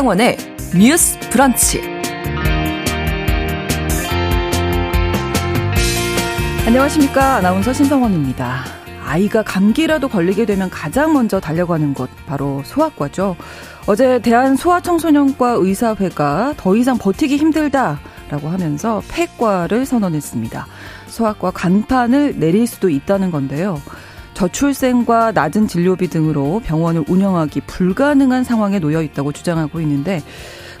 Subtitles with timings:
[0.00, 0.38] 신성원의
[0.78, 1.82] 뉴스 브런치.
[6.66, 7.36] 안녕하십니까.
[7.36, 8.64] 아나운서 신성원입니다.
[9.04, 13.36] 아이가 감기라도 걸리게 되면 가장 먼저 달려가는 곳, 바로 소아과죠.
[13.86, 20.66] 어제 대한소아청소년과 의사회가 더 이상 버티기 힘들다라고 하면서 폐과를 선언했습니다.
[21.08, 23.82] 소아과 간판을 내릴 수도 있다는 건데요.
[24.40, 30.22] 저출생과 낮은 진료비 등으로 병원을 운영하기 불가능한 상황에 놓여 있다고 주장하고 있는데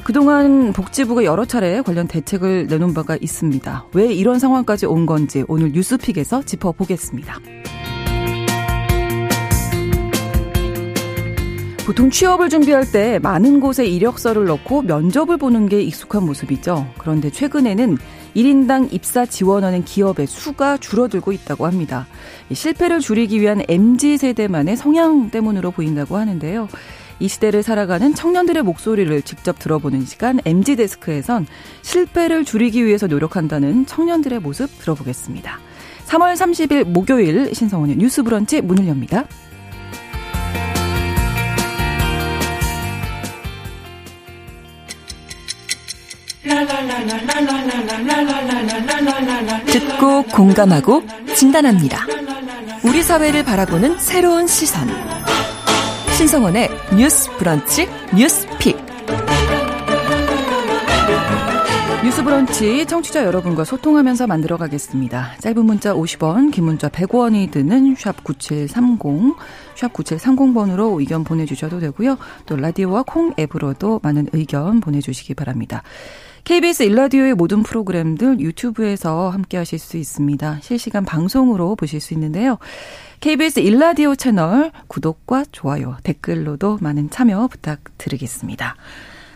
[0.02, 3.84] 그동안 복지부가 여러 차례 관련 대책을 내놓은 바가 있습니다.
[3.92, 7.38] 왜 이런 상황까지 온 건지 오늘 뉴스픽에서 짚어보겠습니다.
[11.84, 16.86] 보통 취업을 준비할 때 많은 곳에 이력서를 넣고 면접을 보는 게 익숙한 모습이죠.
[16.96, 17.98] 그런데 최근에는
[18.34, 22.06] 1인당 입사 지원하는 기업의 수가 줄어들고 있다고 합니다.
[22.52, 26.68] 실패를 줄이기 위한 MZ 세대만의 성향 때문으로 보인다고 하는데요.
[27.20, 31.46] 이 시대를 살아가는 청년들의 목소리를 직접 들어보는 시간 MZ 데스크에선
[31.82, 35.58] 실패를 줄이기 위해서 노력한다는 청년들의 모습 들어보겠습니다.
[36.06, 39.26] 3월 30일 목요일 신성원의 뉴스 브런치 문을 엽니다.
[49.66, 51.02] 듣고 공감하고
[51.34, 52.06] 진단합니다.
[52.82, 54.88] 우리 사회를 바라보는 새로운 시선.
[56.16, 58.78] 신성원의 뉴스 브런치 뉴스 픽.
[62.02, 65.32] 뉴스 브런치 청취자 여러분과 소통하면서 만들어 가겠습니다.
[65.40, 69.36] 짧은 문자 50원, 긴 문자 100원이 드는 샵 9730,
[69.74, 72.16] 샵 9730번으로 의견 보내주셔도 되고요.
[72.46, 75.82] 또 라디오와 콩 앱으로도 많은 의견 보내주시기 바랍니다.
[76.44, 80.58] KBS 일라디오의 모든 프로그램들 유튜브에서 함께 하실 수 있습니다.
[80.62, 82.58] 실시간 방송으로 보실 수 있는데요.
[83.20, 88.76] KBS 일라디오 채널 구독과 좋아요, 댓글로도 많은 참여 부탁드리겠습니다.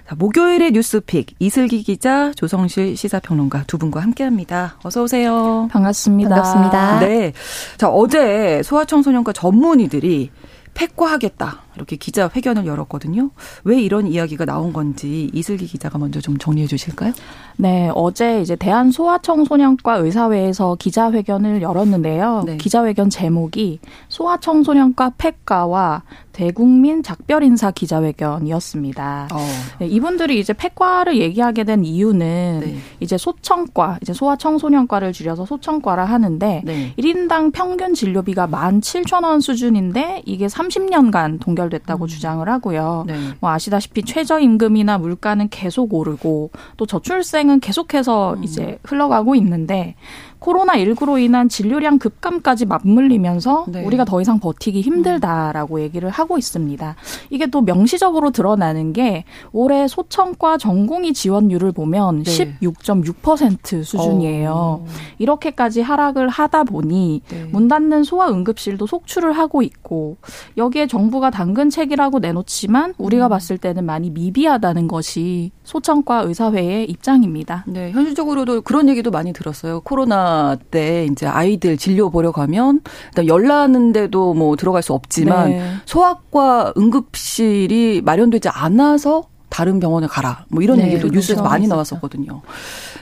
[0.08, 4.78] 자, 목요일의 뉴스픽 이슬기 기자, 조성실 시사평론가 두 분과 함께합니다.
[4.82, 5.68] 어서 오세요.
[5.72, 6.30] 반갑습니다.
[6.30, 7.00] 반갑습니다.
[7.00, 7.32] 네.
[7.78, 10.30] 자 어제 소아청소년과 전문의들이
[10.74, 13.30] 폐과하겠다 이렇게 기자 회견을 열었거든요.
[13.64, 17.12] 왜 이런 이야기가 나온 건지 이슬기 기자가 먼저 좀 정리해 주실까요?
[17.56, 22.44] 네, 어제 이제 대한 소아청소년과 의사회에서 기자회견을 열었는데요.
[22.46, 22.56] 네.
[22.56, 26.02] 기자회견 제목이 소아청소년과 폐과와
[26.32, 29.28] 대국민 작별 인사 기자회견이었습니다.
[29.32, 29.38] 어.
[29.78, 32.76] 네, 이분들이 이제 폐과를 얘기하게 된 이유는 네.
[32.98, 36.92] 이제 소청과, 이제 소아청소년과를 줄여서 소청과라 하는데 네.
[36.98, 42.06] 1인당 평균 진료비가 17,000원 수준인데 이게 30년간 동결 됐다고 음.
[42.06, 43.04] 주장을 하고요.
[43.06, 43.14] 네.
[43.40, 48.44] 뭐 아시다시피 최저임금이나 물가는 계속 오르고 또 저출생은 계속해서 음.
[48.44, 49.96] 이제 흘러가고 있는데
[50.44, 53.84] 코로나19로 인한 진료량 급감까지 맞물리면서 네.
[53.84, 56.96] 우리가 더 이상 버티기 힘들다라고 얘기를 하고 있습니다.
[57.30, 62.58] 이게 또 명시적으로 드러나는 게 올해 소청과 전공의 지원율을 보면 네.
[62.60, 64.52] 16.6% 수준이에요.
[64.54, 64.86] 어.
[65.18, 67.44] 이렇게까지 하락을 하다 보니 네.
[67.44, 70.18] 문 닫는 소아 응급실도 속출을 하고 있고
[70.56, 73.30] 여기에 정부가 당근책이라고 내놓지만 우리가 음.
[73.30, 77.64] 봤을 때는 많이 미비하다는 것이 소청과 의사회의 입장입니다.
[77.66, 79.80] 네, 현실적으로도 그런 얘기도 많이 들었어요.
[79.80, 85.72] 코로나 때 이제 아이들 진료 보러 가면 일단 열나는데도 뭐 들어갈 수 없지만 네.
[85.86, 90.44] 소아과 응급실이 마련되지 않아서 다른 병원에 가라.
[90.48, 91.14] 뭐 이런 네, 얘기도 그렇죠.
[91.14, 92.42] 뉴스에서 많이 나왔었거든요.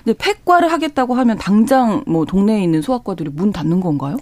[0.05, 4.17] 근데 폐과를 하겠다고 하면 당장 뭐 동네에 있는 소아과들이 문 닫는 건가요?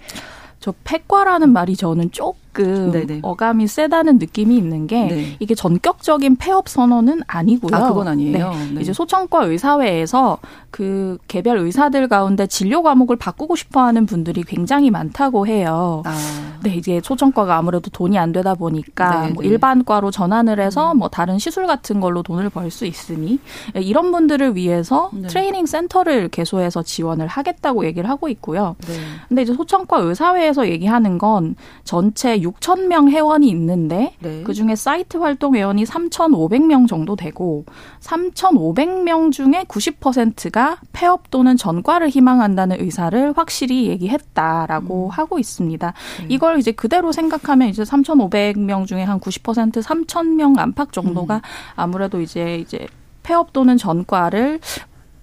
[0.59, 3.19] 저 폐과라는 말이 저는 조금 조금 네네.
[3.23, 5.35] 어감이 세다는 느낌이 있는 게 네.
[5.39, 7.75] 이게 전격적인 폐업 선언은 아니고요.
[7.75, 8.51] 아, 그건 아니에요.
[8.51, 8.71] 네.
[8.73, 8.81] 네.
[8.81, 10.37] 이제 소청과 의사회에서
[10.69, 16.03] 그 개별 의사들 가운데 진료 과목을 바꾸고 싶어 하는 분들이 굉장히 많다고 해요.
[16.05, 16.17] 아.
[16.63, 19.49] 네, 이제 소청과가 아무래도 돈이 안 되다 보니까 네, 뭐 네.
[19.49, 20.99] 일반과로 전환을 해서 음.
[20.99, 23.37] 뭐 다른 시술 같은 걸로 돈을 벌 수 있으니
[23.75, 25.27] 이런 분들을 위해서 네.
[25.27, 28.75] 트레이닝 센터를 개소해서 지원을 하겠다고 얘기를 하고 있고요.
[28.87, 28.93] 네.
[29.27, 34.43] 근데 이제 소청과 의사회에서 얘기하는 건 전체 6천 명 회원이 있는데 네.
[34.43, 37.65] 그중에 사이트 활동 회원이 3,500명 정도 되고
[37.99, 45.09] 3,500명 중에 90%가 폐업 또는 전과를 희망한다는 의사를 확실히 얘기했다라고 음.
[45.09, 45.93] 하고 있습니다.
[46.21, 46.25] 음.
[46.29, 51.41] 이걸 이제 그대로 생각하면 이제 3,500명 중에 한 90% 3,000명 안팎 정도가 음.
[51.75, 52.87] 아무래도 이제 이제
[53.23, 54.59] 폐업 또는 전과를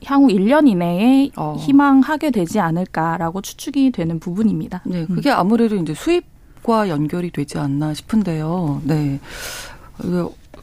[0.04, 1.56] 향후 1년 이내에 어.
[1.58, 4.82] 희망하게 되지 않을까라고 추측이 되는 부분입니다.
[4.84, 6.24] 네, 그게 아무래도 이제 수입
[6.62, 8.82] 과 연결이 되지 않나 싶은데요.
[8.84, 9.20] 네.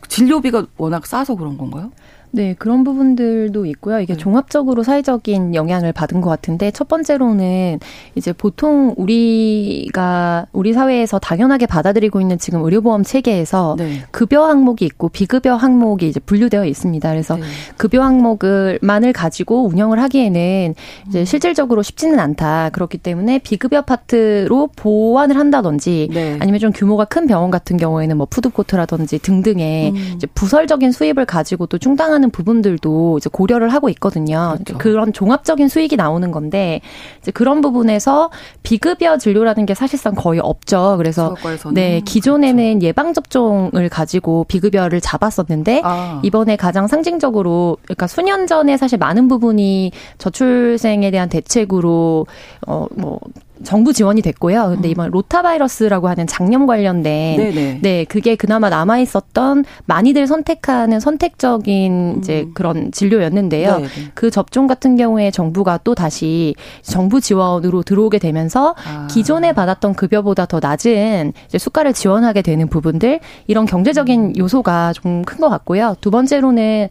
[0.07, 1.92] 진료비가 워낙 싸서 그런 건가요?
[2.35, 3.99] 네, 그런 부분들도 있고요.
[4.01, 4.17] 이게 네.
[4.17, 7.79] 종합적으로 사회적인 영향을 받은 것 같은데 첫 번째로는
[8.15, 14.03] 이제 보통 우리가 우리 사회에서 당연하게 받아들이고 있는 지금 의료보험 체계에서 네.
[14.11, 17.09] 급여 항목이 있고 비급여 항목이 이제 분류되어 있습니다.
[17.09, 17.43] 그래서 네.
[17.77, 20.75] 급여 항목을만을 가지고 운영을 하기에는
[21.07, 21.25] 이제 음.
[21.25, 22.69] 실질적으로 쉽지는 않다.
[22.71, 26.38] 그렇기 때문에 비급여 파트로 보완을 한다든지 네.
[26.39, 30.13] 아니면 좀 규모가 큰 병원 같은 경우에는 뭐 푸드코트라든지 등등의 음.
[30.15, 34.56] 이제 부설적인 수입을 가지고 또 충당하는 하는 부분들도 이제 고려를 하고 있거든요.
[34.63, 34.77] 그렇죠.
[34.77, 36.81] 그런 종합적인 수익이 나오는 건데
[37.22, 38.31] 이제 그런 부분에서
[38.63, 40.95] 비급여 진료라는 게 사실상 거의 없죠.
[40.98, 41.36] 그래서
[41.74, 42.88] 네 기존에는 그렇죠.
[42.88, 46.22] 예방 접종을 가지고 비급여를 잡았었는데 아.
[46.24, 52.25] 이번에 가장 상징적으로 그러니까 수년 전에 사실 많은 부분이 저출생에 대한 대책으로
[52.66, 53.19] 어뭐
[53.63, 54.69] 정부 지원이 됐고요.
[54.75, 54.91] 근데 음.
[54.91, 57.79] 이번 로타 바이러스라고 하는 장염 관련된 네네.
[57.81, 62.51] 네 그게 그나마 남아 있었던 많이들 선택하는 선택적인 이제 음.
[62.53, 63.77] 그런 진료였는데요.
[63.77, 63.87] 네네.
[64.13, 69.07] 그 접종 같은 경우에 정부가 또 다시 정부 지원으로 들어오게 되면서 아.
[69.09, 74.33] 기존에 받았던 급여보다 더 낮은 이제 수가를 지원하게 되는 부분들 이런 경제적인 음.
[74.37, 75.95] 요소가 좀 큰 것 같고요.
[76.01, 76.89] 두 번째로는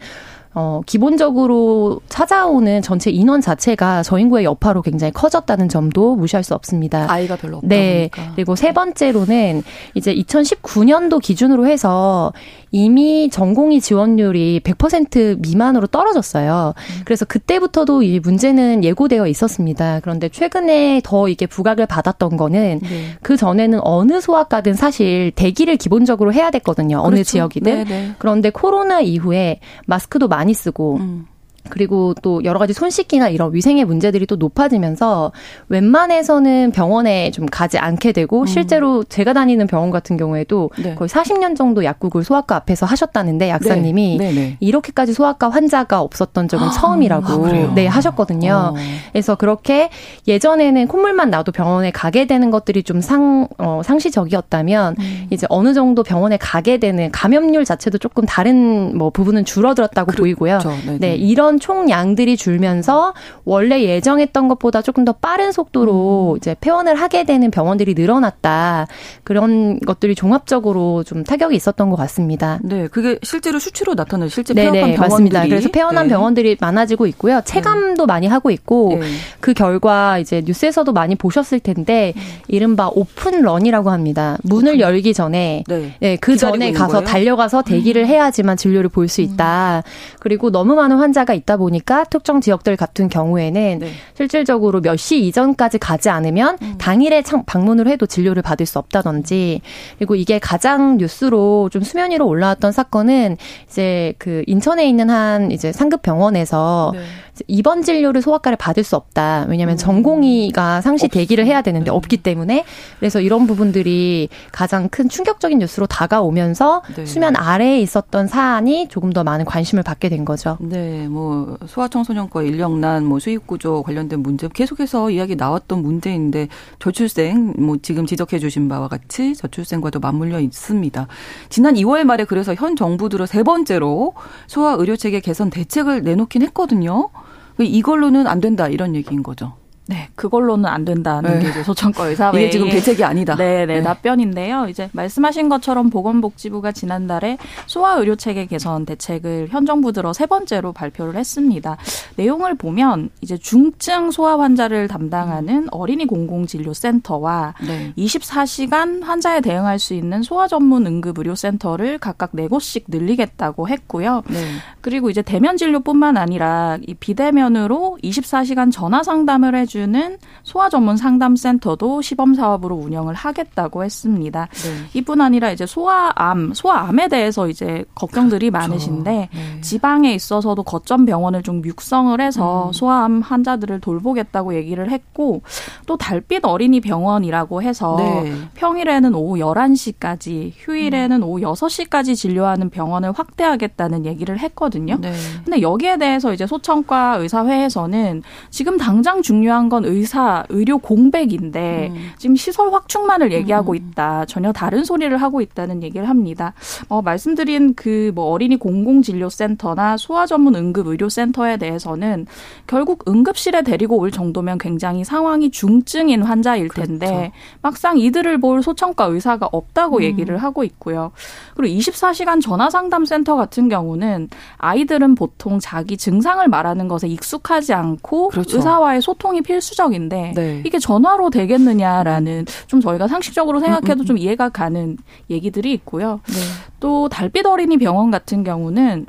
[0.54, 7.10] 어, 기본적으로 찾아오는 전체 인원 자체가 저인구의 여파로 굉장히 커졌다는 점도 무시할 수 없습니다.
[7.10, 8.08] 아이가 별로 없다 네.
[8.12, 8.32] 보니까.
[8.34, 9.64] 그리고 세 번째로는
[9.94, 12.32] 이제 2019년도 기준으로 해서
[12.74, 16.74] 이미 전공의 지원율이 100% 미만으로 떨어졌어요.
[16.76, 17.02] 음.
[17.04, 20.00] 그래서 그때부터도 이 문제는 예고되어 있었습니다.
[20.00, 23.04] 그런데 최근에 더 이게 부각을 받았던 거는 네.
[23.22, 26.98] 그 전에는 어느 소아과든 사실 대기를 기본적으로 해야 됐거든요.
[26.98, 27.30] 어느 그렇죠.
[27.30, 27.72] 지역이든.
[27.72, 27.84] 네네.
[27.84, 28.10] 네.
[28.18, 31.26] 그런데 코로나 이후에 마스크도 많이 쓰고 음.
[31.70, 35.32] 그리고 또 여러 가지 손 씻기나 이런 위생의 문제들이 또 높아지면서
[35.68, 38.46] 웬만해서는 병원에 좀 가지 않게 되고 음.
[38.46, 40.94] 실제로 제가 다니는 병원 같은 경우에도 네.
[40.94, 44.32] 거의 40년 정도 약국을 소아과 앞에서 하셨다는데 약사님이 네.
[44.32, 44.56] 네, 네.
[44.60, 48.74] 이렇게까지 소아과 환자가 없었던 적은 아, 처음이라고 아, 네 하셨거든요.
[48.74, 48.78] 어.
[49.12, 49.90] 그래서 그렇게
[50.28, 55.26] 예전에는 콧물만 나도 병원에 가게 되는 것들이 좀상 어, 상시적이었다면 음.
[55.30, 60.22] 이제 어느 정도 병원에 가게 되는 감염률 자체도 조금 다른 뭐 부분은 줄어들었다고 그렇죠.
[60.22, 60.58] 보이고요.
[60.86, 63.14] 네, 네 이런 이런 총량들이 줄면서
[63.44, 66.36] 원래 예정했던 것보다 조금 더 빠른 속도로 음.
[66.36, 68.86] 이제 폐원을 하게 되는 병원들이 늘어났다.
[69.22, 72.58] 그런 것들이 종합적으로 좀 타격이 있었던 것 같습니다.
[72.62, 74.28] 네, 그게 실제로 수치로 나타나요.
[74.28, 75.10] 실제 폐원한 네네, 병원들이.
[75.10, 75.42] 맞습니다.
[75.46, 76.14] 그래서 폐원한 네.
[76.14, 77.40] 병원들이 많아지고 있고요.
[77.44, 78.12] 체감도 네.
[78.12, 79.06] 많이 하고 있고 네.
[79.40, 82.22] 그 결과 이제 뉴스에서도 많이 보셨을 텐데 음.
[82.48, 84.38] 이른바 오픈런이라고 합니다.
[84.42, 85.94] 문을 열기 전에 네.
[86.00, 87.04] 네, 그 전에 가서 거예요?
[87.06, 88.06] 달려가서 대기를 음.
[88.06, 89.82] 해야지만 진료를 볼 수 있다.
[89.84, 89.90] 음.
[90.18, 93.88] 그리고 너무 많은 환자가 있다 보니까 특정 지역들 같은 경우에는 네.
[94.16, 96.74] 실질적으로 몇 시 이전까지 가지 않으면 음.
[96.78, 99.60] 당일에 방문을 해도 진료를 받을 수 없다든지
[99.98, 103.36] 그리고 이게 가장 뉴스로 좀 수면 위로 올라왔던 사건은
[103.66, 107.00] 이제 그 인천에 있는 한 이제 상급 병원에서 네.
[107.48, 109.46] 입원 진료를 소아과를 받을 수 없다.
[109.48, 109.76] 왜냐하면 음.
[109.76, 111.90] 전공의가 상시 대기를 해야 되는데 네.
[111.90, 112.64] 없기 때문에
[113.00, 117.04] 그래서 이런 부분들이 가장 큰 충격적인 뉴스로 다가오면서 네.
[117.04, 120.56] 수면 아래에 있었던 사안이 조금 더 많은 관심을 받게 된 거죠.
[120.60, 121.33] 네, 뭐
[121.66, 126.48] 소아청소년과 인력난, 뭐 수입 구조 관련된 문제 계속해서 이야기 나왔던 문제인데
[126.78, 131.06] 저출생 뭐 지금 지적해 주신 바와 같이 저출생과도 맞물려 있습니다.
[131.48, 134.14] 지난 2월 말에 그래서 현 정부 들어 세 번째로
[134.46, 137.10] 소아 의료 체계 개선 대책을 내놓긴 했거든요.
[137.58, 139.54] 이걸로는 안 된다 이런 얘기인 거죠.
[139.86, 141.40] 네, 그걸로는 안 된다는 네.
[141.40, 143.36] 게 이제 소청과 의사회 이게 지금 대책이 아니다.
[143.36, 144.68] 네, 네, 네, 답변인데요.
[144.68, 147.36] 이제 말씀하신 것처럼 보건복지부가 지난달에
[147.66, 151.76] 소아 의료 체계 개선 대책을 현 정부 들어 세 번째로 발표를 했습니다.
[152.16, 157.92] 내용을 보면 이제 중증 소아 환자를 담당하는 어린이 공공진료센터와 네.
[157.98, 164.22] 24시간 환자에 대응할 수 있는 소아 전문 응급 의료 센터를 각각 네 곳씩 늘리겠다고 했고요.
[164.30, 164.38] 네.
[164.80, 172.00] 그리고 이제 대면 진료뿐만 아니라 이 비대면으로 24시간 전화 상담을 해 해주는 소아 전문 상담센터도
[172.00, 174.48] 시범 사업으로 운영을 하겠다고 했습니다.
[174.52, 175.00] 네.
[175.00, 178.68] 이뿐 아니라 이제 소아암, 소아암에 대해서 이제 걱정들이 그렇죠.
[178.68, 179.60] 많으신데 네.
[179.60, 182.72] 지방에 있어서도 거점 병원을 좀 육성을 해서 음.
[182.72, 185.42] 소아암 환자들을 돌보겠다고 얘기를 했고
[185.86, 188.32] 또 달빛 어린이 병원이라고 해서 네.
[188.54, 191.28] 평일에는 오후 11시까지, 휴일에는 음.
[191.28, 194.98] 오후 6시까지 진료하는 병원을 확대하겠다는 얘기를 했거든요.
[195.00, 195.12] 네.
[195.44, 202.10] 근데 여기에 대해서 이제 소청과 의사회에서는 지금 당장 중요한 중요한 건 의사, 의료 공백인데 음.
[202.18, 203.76] 지금 시설 확충만을 얘기하고 음.
[203.76, 204.24] 있다.
[204.26, 206.52] 전혀 다른 소리를 하고 있다는 얘기를 합니다.
[206.88, 212.26] 어, 말씀드린 그 뭐 어린이 공공진료센터나 소아 전문 응급 의료센터에 대해서는
[212.66, 217.32] 결국 응급실에 데리고 올 정도면 굉장히 상황이 중증인 환자일 텐데 그렇죠.
[217.62, 220.02] 막상 이들을 볼 소청과 의사가 없다고 음.
[220.02, 221.12] 얘기를 하고 있고요.
[221.56, 224.28] 그리고 24시간 전화 상담 센터 같은 경우는
[224.58, 228.56] 아이들은 보통 자기 증상을 말하는 것에 익숙하지 않고 그렇죠.
[228.56, 230.62] 의사와의 소통이 필 수적인데 네.
[230.64, 234.06] 이게 전화로 되겠느냐라는 좀 저희가 상식적으로 생각해도 음, 음, 음.
[234.06, 234.96] 좀 이해가 가는
[235.30, 236.20] 얘기들이 있고요.
[236.28, 236.34] 네.
[236.80, 239.06] 또 달빛 어린이 병원 같은 경우는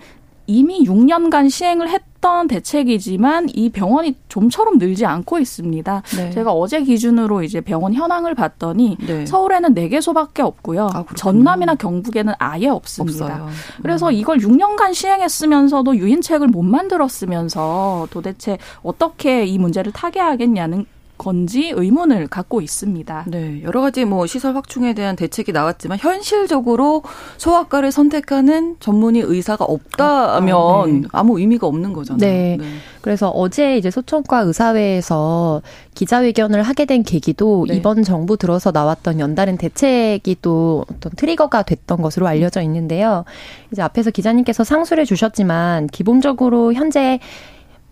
[0.47, 6.01] 이미 6년간 시행을 했던 대책이지만 이 병원이 좀처럼 늘지 않고 있습니다.
[6.17, 6.29] 네.
[6.31, 9.25] 제가 어제 기준으로 이제 병원 현황을 봤더니 네.
[9.25, 10.89] 서울에는 4개소밖에 없고요.
[10.93, 13.25] 아, 전남이나 경북에는 아예 없습니다.
[13.25, 13.49] 없어요.
[13.81, 14.13] 그래서 음.
[14.13, 20.85] 이걸 6년간 시행했으면서도 유인책을 못 만들었으면서 도대체 어떻게 이 문제를 타개하겠냐는
[21.17, 23.25] 건지 의문을 갖고 있습니다.
[23.27, 27.03] 네, 여러 가지 뭐 시설 확충에 대한 대책이 나왔지만 현실적으로
[27.37, 31.01] 소아과를 선택하는 전문의 의사가 없다면 아, 네.
[31.11, 32.19] 아무 의미가 없는 거잖아요.
[32.19, 32.57] 네.
[32.59, 32.65] 네.
[33.01, 35.61] 그래서 어제 이제 소청과 의사회에서
[35.93, 37.75] 기자회견을 하게 된 계기도 네.
[37.75, 43.23] 이번 정부 들어서 나왔던 연다른 대책이 또 어떤 트리거가 됐던 것으로 알려져 있는데요.
[43.71, 47.19] 이제 앞에서 기자님께서 상수를 주셨지만 기본적으로 현재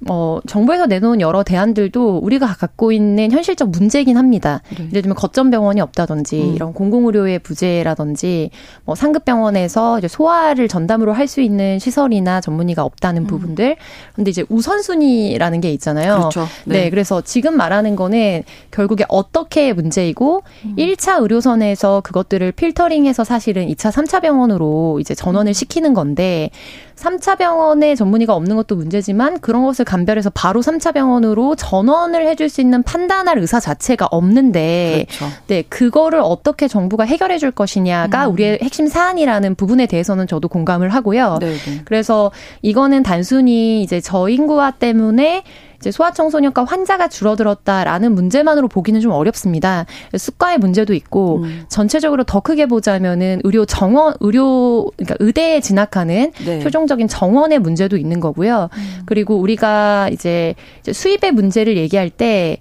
[0.10, 4.62] 어, 정부에서 내놓은 여러 대안들도 우리가 갖고 있는 현실적 문제이긴 합니다.
[4.78, 4.86] 네.
[4.90, 6.56] 예를 들면 거점 병원이 없다든지 음.
[6.56, 8.50] 이런 공공의료의 부재라든지
[8.86, 13.28] 뭐 상급 병원에서 이제 소아를 전담으로 할 수 있는 시설이나 전문의가 없다는 음.
[13.28, 13.78] 부분들.
[14.14, 16.18] 근데 이제 우선순위라는 게 있잖아요.
[16.18, 16.48] 그렇죠.
[16.66, 16.84] 네.
[16.84, 16.90] 네.
[16.90, 20.76] 그래서 지금 말하는 거는 결국에 어떻게 문제이고 음.
[20.78, 25.54] 1차 의료선에서 그것들을 필터링해서 사실은 2차, 3차 병원으로 이제 전원을 음.
[25.54, 26.50] 시키는 건데
[26.96, 32.62] 3차 병원에 전문의가 없는 것도 문제지만 그런 것을 감별해서 바로 3차 병원으로 전원을 해줄 수
[32.62, 35.34] 있는 판단할 의사 자체가 없는데 그렇죠.
[35.48, 38.34] 네 그거를 어떻게 정부가 해결해 줄 것이냐가 음.
[38.34, 41.38] 우리의 핵심 사안이라는 부분에 대해서는 저도 공감을 하고요.
[41.40, 41.54] 네네.
[41.54, 41.82] 네.
[41.86, 42.32] 그래서
[42.62, 45.44] 이거는 단순히 이제 저인구화 때문에
[45.84, 49.86] 이제 소아청소년과 환자가 줄어들었다라는 문제만으로 보기는 좀 어렵습니다.
[50.18, 51.66] 수가의 문제도 있고 음.
[51.68, 56.60] 전체적으로 더 크게 보자면은 의료 정원 의료 그러니까 의대에 진학하는 네.
[56.62, 58.70] 최종적인 정원의 문제도 있는 거고요.
[58.72, 59.02] 음.
[59.06, 60.56] 그리고 우리가 이제
[60.90, 62.60] 수입의 문제를 얘기할 때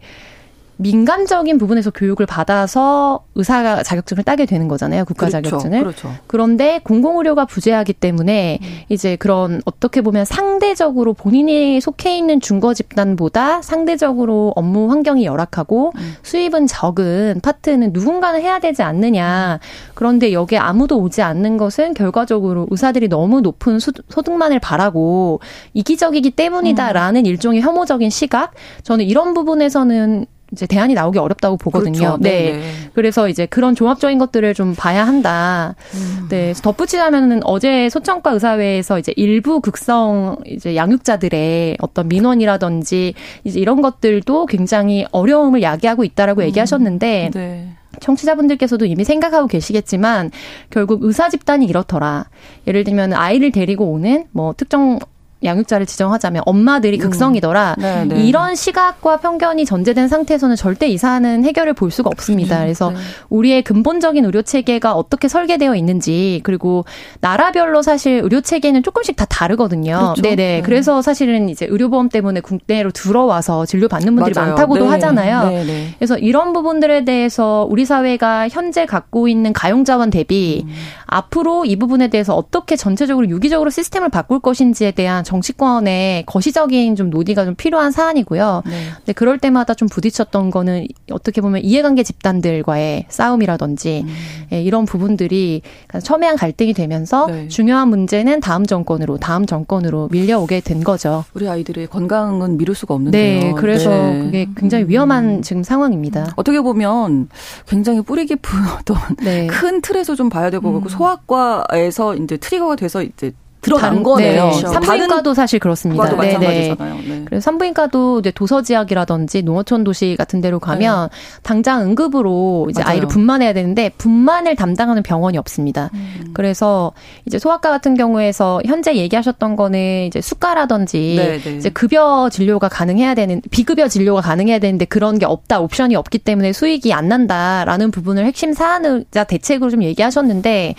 [0.77, 5.05] 민간적인 부분에서 교육을 받아서 의사 자격증을 따게 되는 거잖아요.
[5.05, 5.49] 국가 그렇죠.
[5.49, 5.81] 자격증을.
[5.81, 6.11] 그렇죠.
[6.27, 8.69] 그런데 공공의료가 부재하기 때문에 음.
[8.89, 16.15] 이제 그런 어떻게 보면 상대적으로 본인이 속해 있는 중거 집단보다 상대적으로 업무 환경이 열악하고 음.
[16.23, 19.61] 수입은 적은 파트는 누군가는 해야 되지 않느냐.
[19.95, 25.41] 그런데 여기에 아무도 오지 않는 것은 결과적으로 의사들이 너무 높은 소득만을 바라고
[25.75, 27.27] 이기적이기 때문이다라는 음.
[27.27, 28.53] 일종의 혐오적인 시각.
[28.83, 31.99] 저는 이런 부분에서는 이제 대안이 나오기 어렵다고 보거든요.
[31.99, 32.19] 그렇죠.
[32.21, 32.53] 네.
[32.53, 32.63] 네.
[32.95, 35.75] 그래서 이제 그런 종합적인 것들을 좀 봐야 한다.
[35.95, 36.27] 음.
[36.29, 36.53] 네.
[36.53, 45.07] 덧붙이자면은 어제 소청과 의사회에서 이제 일부 극성 이제 양육자들의 어떤 민원이라든지 이제 이런 것들도 굉장히
[45.11, 46.47] 어려움을 야기하고 있다라고 음.
[46.47, 47.69] 얘기하셨는데 네.
[48.01, 50.31] 청취자분들께서도 이미 생각하고 계시겠지만
[50.71, 52.27] 결국 의사 집단이 이렇더라.
[52.67, 54.99] 예를 들면 아이를 데리고 오는 뭐 특정
[55.45, 57.03] 양육자를 지정하자면 엄마들이 음.
[57.03, 57.77] 극성이더라.
[57.79, 58.09] 음.
[58.09, 62.59] 네, 이런 시각과 편견이 전제된 상태에서는 절대 이 사안은 해결을 볼 수가 없습니다.
[62.59, 62.65] 네.
[62.65, 62.97] 그래서 네.
[63.31, 66.85] 우리의 근본적인 의료 체계가 어떻게 설계되어 있는지 그리고
[67.21, 69.93] 나라별로 사실 의료 체계는 조금씩 다 다르거든요.
[70.15, 70.23] 그렇죠.
[70.23, 70.37] 네네.
[70.37, 70.63] 네.
[70.63, 74.51] 그래서 사실은 이제 의료보험 때문에 국내로 들어와서 진료 받는 분들이 맞아요.
[74.51, 74.91] 많다고도 네.
[74.91, 75.49] 하잖아요.
[75.49, 75.89] 네, 네.
[75.99, 80.73] 그래서 이런 부분들에 대해서 우리 사회가 현재 갖고 있는 가용 자원 대비 음.
[81.07, 87.47] 앞으로 이 부분에 대해서 어떻게 전체적으로 유기적으로 시스템을 바꿀 것인지에 대한 정치권의 거시적인 좀 논의가
[87.47, 88.63] 좀 필요한 사안이고요.
[88.67, 88.73] 네.
[88.99, 94.15] 근데 그럴 때마다 좀 부딪혔던 거는 어떻게 보면 이해관계 집단들과의 싸움이라든지 음.
[94.53, 95.63] 예, 이런 부분들이
[96.03, 97.49] 첨예한 갈등이 되면서 네.
[97.49, 101.25] 중요한 문제는 다음 정권으로 다음 정권으로 밀려오게 된 거죠.
[101.33, 103.41] 우리 아이들의 건강은 미룰 수가 없는데요.
[103.41, 104.19] 네, 그래서 네.
[104.19, 105.43] 그게 굉장히 위험한 음.
[105.43, 106.35] 지금 상황입니다.
[106.37, 107.29] 어떻게 보면
[107.67, 109.47] 굉장히 뿌리 깊은 어떤 네.
[109.47, 110.89] 큰 틀에서 좀 봐야 되고 음.
[110.89, 114.03] 소아과에서 이제 트리거가 돼서 이제 들어간 네.
[114.03, 114.51] 거네요.
[114.51, 114.61] 네.
[114.61, 116.17] 산부인과도 사실 그렇습니다.
[116.17, 116.77] 네, 네.
[116.77, 117.23] 네.
[117.25, 121.41] 그래서 산부인과도 이제 도서 지역이라든지 농어촌 도시 같은 데로 가면 네.
[121.43, 122.93] 당장 응급으로 이제 맞아요.
[122.93, 125.91] 아이를 분만해야 되는데 분만을 담당하는 병원이 없습니다.
[125.95, 126.33] 음.
[126.35, 126.93] 그래서
[127.25, 131.57] 이제 소아과 같은 경우에서 현재 얘기하셨던 거는 이제 수가라든지 네, 네.
[131.57, 136.53] 이제 급여 진료가 가능해야 되는 비급여 진료가 가능해야 되는데 그런 게 없다 옵션이 없기 때문에
[136.53, 140.75] 수익이 안 난다라는 부분을 핵심 사안자 대책으로 좀 얘기하셨는데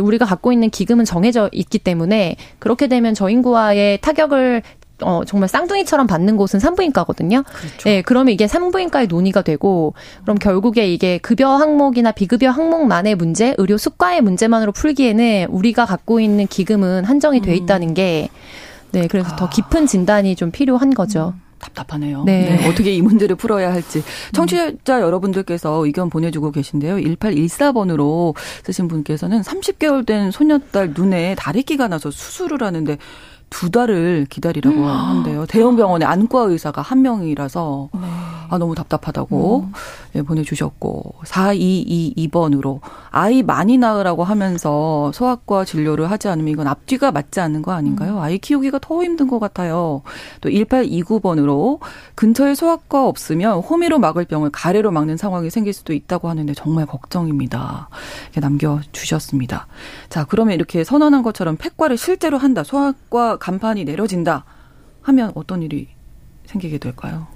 [0.00, 4.62] 우리가 갖고 있는 기금은 정해져 있기 때문에 그렇게 되면 저인구와의 타격을
[5.02, 7.42] 어, 정말 쌍둥이처럼 받는 곳은 산부인과거든요.
[7.42, 7.84] 그렇죠.
[7.84, 13.76] 네, 그러면 이게 산부인과의 논의가 되고, 그럼 결국에 이게 급여 항목이나 비급여 항목만의 문제, 의료
[13.76, 17.56] 수가의 문제만으로 풀기에는 우리가 갖고 있는 기금은 한정이 돼 음.
[17.56, 18.30] 있다는 게,
[18.92, 19.36] 네, 그래서 아.
[19.36, 21.34] 더 깊은 진단이 좀 필요한 거죠.
[21.36, 21.45] 음.
[21.66, 22.24] 답답하네요.
[22.24, 22.56] 네.
[22.56, 22.66] 네.
[22.68, 24.02] 어떻게 이 문제를 풀어야 할지.
[24.32, 25.02] 청취자 음.
[25.02, 26.96] 여러분들께서 의견 보내주고 계신데요.
[26.96, 32.98] 1814번으로 쓰신 분께서는 30개월 된 소녀딸 눈에 다리끼가 나서 수술을 하는데
[33.50, 34.84] 두 달을 기다리라고 음.
[34.84, 35.46] 한대요.
[35.46, 38.00] 대형 병원에 안과 의사가 한 명이라서 네.
[38.48, 39.72] 아 너무 답답하다고 음.
[40.14, 47.62] 예, 보내주셨고 4222번으로 아이 많이 낳으라고 하면서 소아과 진료를 하지 않으면 이건 앞뒤가 맞지 않는
[47.62, 48.14] 거 아닌가요?
[48.14, 48.18] 음.
[48.18, 50.02] 아이 키우기가 더 힘든 것 같아요.
[50.40, 51.80] 또 1829번으로
[52.14, 57.88] 근처에 소아과 없으면 호미로 막을 병을 가래로 막는 상황이 생길 수도 있다고 하는데 정말 걱정입니다.
[58.26, 59.66] 이렇게 남겨주셨습니다.
[60.08, 62.62] 자 그러면 이렇게 선언한 것처럼 폐과를 실제로 한다.
[62.64, 64.44] 소아과 간판이 내려진다
[65.02, 65.88] 하면 어떤 일이
[66.46, 67.26] 생기게 될까요?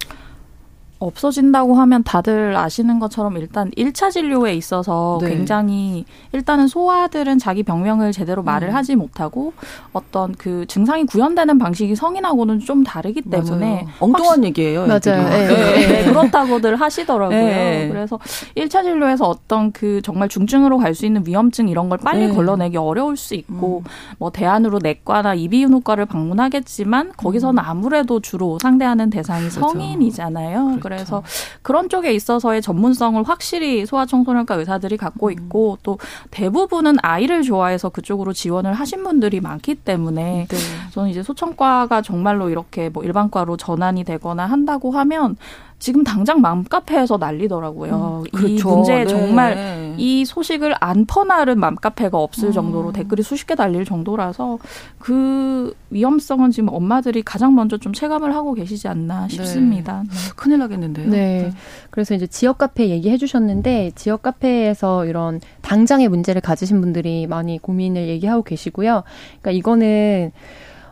[1.05, 5.29] 없어진다고 하면 다들 아시는 것처럼 일단 1차 진료에 있어서 네.
[5.29, 8.75] 굉장히 일단은 소아들은 자기 병명을 제대로 말을 음.
[8.75, 9.53] 하지 못하고
[9.91, 13.87] 어떤 그 증상이 구현되는 방식이 성인하고는 좀 다르기 때문에 맞아요.
[13.99, 14.85] 엉뚱한 얘기예요.
[14.87, 14.99] 맞아요.
[15.29, 15.47] 네.
[15.47, 15.87] 네.
[15.87, 16.03] 네.
[16.05, 17.37] 그렇다고들 하시더라고요.
[17.37, 17.87] 네.
[17.89, 18.19] 그래서
[18.55, 22.33] 1차 진료에서 어떤 그 정말 중증으로 갈 수 있는 위험증 이런 걸 빨리 네.
[22.33, 23.89] 걸러내기 어려울 수 있고 음.
[24.19, 27.65] 뭐 대안으로 내과나 이비인후과를 방문하겠지만 거기서는 음.
[27.65, 29.61] 아무래도 주로 상대하는 대상이 그렇죠.
[29.61, 30.65] 성인이잖아요.
[30.65, 30.81] 그렇죠.
[30.95, 31.23] 그래서
[31.61, 35.31] 그런 쪽에 있어서의 전문성을 확실히 소아청소년과 의사들이 갖고 음.
[35.31, 35.97] 있고 또
[36.31, 40.57] 대부분은 아이를 좋아해서 그쪽으로 지원을 하신 분들이 많기 때문에 네.
[40.91, 45.37] 저는 이제 소청과가 정말로 이렇게 뭐 일반과로 전환이 되거나 한다고 하면
[45.81, 48.23] 지금 당장 맘카페에서 난리더라고요.
[48.23, 48.53] 음, 그렇죠.
[48.53, 49.07] 이 문제에 네.
[49.07, 52.53] 정말 이 소식을 안 퍼나른 맘카페가 없을 음.
[52.53, 54.59] 정도로 댓글이 수십 개 달릴 정도라서
[54.99, 59.35] 그 위험성은 지금 엄마들이 가장 먼저 좀 체감을 하고 계시지 않나 네.
[59.35, 60.03] 싶습니다.
[60.03, 60.09] 네.
[60.09, 60.33] 네.
[60.35, 61.09] 큰일 나겠는데요.
[61.09, 61.17] 네.
[61.17, 61.51] 네.
[61.89, 68.07] 그래서 이제 지역 카페 얘기해 주셨는데 지역 카페에서 이런 당장의 문제를 가지신 분들이 많이 고민을
[68.07, 69.01] 얘기하고 계시고요.
[69.41, 70.31] 그러니까 이거는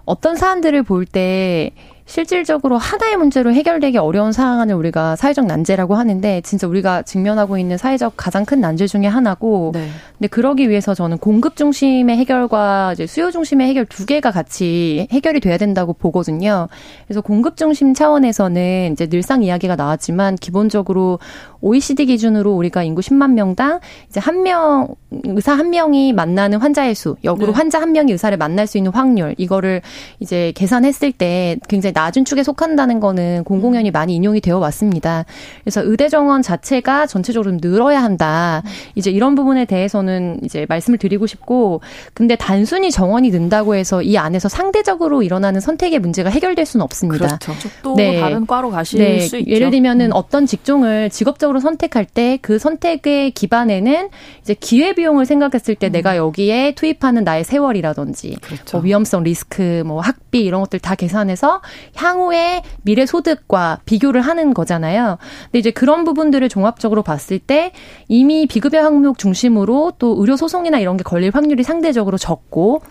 [0.05, 1.73] 어떤 사안들을 볼때
[2.09, 8.13] 실질적으로 하나의 문제로 해결되기 어려운 사안을 우리가 사회적 난제라고 하는데 진짜 우리가 직면하고 있는 사회적
[8.17, 9.87] 가장 큰 난제 중의 하나고 네.
[10.17, 15.39] 근데 그러기 위해서 저는 공급 중심의 해결과 이제 수요 중심의 해결 두 개가 같이 해결이
[15.39, 16.67] 돼야 된다고 보거든요.
[17.05, 21.19] 그래서 공급 중심 차원에서는 이제 늘상 이야기가 나왔지만 기본적으로
[21.61, 27.15] OECD 기준으로 우리가 인구 10만 명당 이제 한 명 의사 한 명이 만나는 환자의 수,
[27.23, 27.53] 역으로 네.
[27.53, 29.81] 환자 한 명이 의사를 만날 수 있는 확률 이거를
[30.19, 35.25] 이제 계산했을 때 굉장히 낮은 축에 속한다는 거는 공공연히 많이 인용이 되어 왔습니다.
[35.63, 38.61] 그래서 의대 정원 자체가 전체적으로 좀 늘어야 한다.
[38.95, 41.81] 이제 이런 부분에 대해서는 이제 말씀을 드리고 싶고
[42.13, 47.37] 근데 단순히 정원이 는다고 해서 이 안에서 상대적으로 일어나는 선택의 문제가 해결될 수는 없습니다.
[47.39, 47.69] 그렇죠.
[47.81, 48.19] 또 네.
[48.19, 49.19] 다른 과로 가실 네.
[49.21, 49.49] 수 있죠.
[49.51, 50.11] 예를 들면은 음.
[50.13, 54.09] 어떤 직종을 직업적 으로 선택할 때 그 선택의 기반에는
[54.41, 55.91] 이제 기회 비용을 생각했을 때 음.
[55.91, 58.77] 내가 여기에 투입하는 나의 세월이라든지 그렇죠.
[58.77, 61.61] 뭐 위험성 리스크 뭐 학비 이런 것들 다 계산해서
[61.95, 65.17] 향후의 미래 소득과 비교를 하는 거잖아요.
[65.45, 67.71] 근데 이제 그런 부분들을 종합적으로 봤을 때
[68.07, 72.81] 이미 비급여 항목 중심으로 또 의료 소송이나 이런 게 걸릴 확률이 상대적으로 적고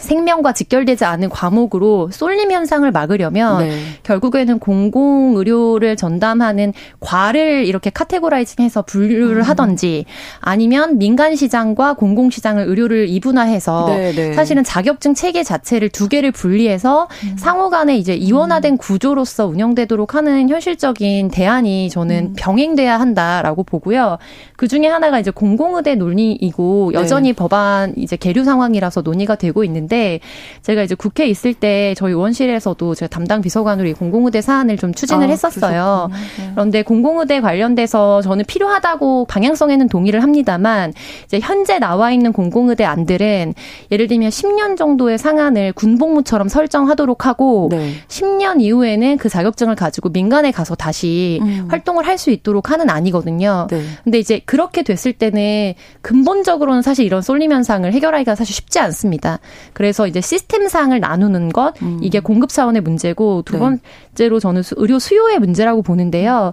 [0.00, 3.78] 생명과 직결되지 않은 과목으로 쏠림 현상을 막으려면 네.
[4.02, 9.42] 결국에는 공공 의료를 전담하는 과를 이렇게 카테고라이징해서 분류를 음.
[9.42, 10.04] 하던지
[10.40, 14.32] 아니면 민간 시장과 공공 시장을 의료를 이분화해서 네, 네.
[14.32, 17.36] 사실은 자격증 체계 자체를 두 개를 분리해서 음.
[17.36, 18.78] 상호 간에 이제 이원화된 음.
[18.78, 22.34] 구조로서 운영되도록 하는 현실적인 대안이 저는 음.
[22.36, 24.18] 병행돼야 한다라고 보고요.
[24.56, 27.32] 그 중에 하나가 이제 공공의대 논의이고 여전히 네.
[27.34, 30.20] 법안 이제 계류 상황이라서 논의가 되고 있는데 있는데
[30.62, 35.26] 제가 이제 국회에 있을 때 저희 의원실에서도 제가 담당 비서관으로 이 공공의대 사안을 좀 추진을
[35.26, 36.08] 아, 했었어요.
[36.38, 36.50] 네.
[36.54, 43.54] 그런데 공공의대 관련돼서 저는 필요하다고 방향성에는 동의를 합니다만 이제 현재 나와 있는 공공의대 안들은
[43.90, 47.94] 예를 들면 10년 정도의 상한을 군복무처럼 설정하도록 하고 네.
[48.08, 51.66] 10년 이후에는 그 자격증을 가지고 민간에 가서 다시 음.
[51.68, 53.66] 활동을 할 수 있도록 하는 아니거든요.
[53.70, 53.82] 네.
[54.04, 55.72] 근데 이제 그렇게 됐을 때는
[56.02, 59.38] 근본적으로는 사실 이런 쏠림 현상을 해결하기가 사실 쉽지 않습니다.
[59.80, 62.00] 그래서 이제 시스템상을 나누는 것 음.
[62.02, 63.60] 이게 공급 차원의 문제고 두 네.
[63.60, 66.52] 번째로 저는 의료 수요의 문제라고 보는데요.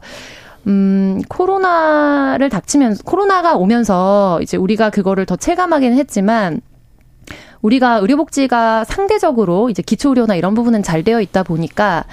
[0.66, 6.62] 음, 코로나를 닥치면서, 코로나가 오면서 이제 우리가 그거를 더 체감하기는 했지만,
[7.62, 12.06] 우리가 의료복지가 상대적으로 이제 기초의료나 이런 부분은 잘 되어 있다 보니까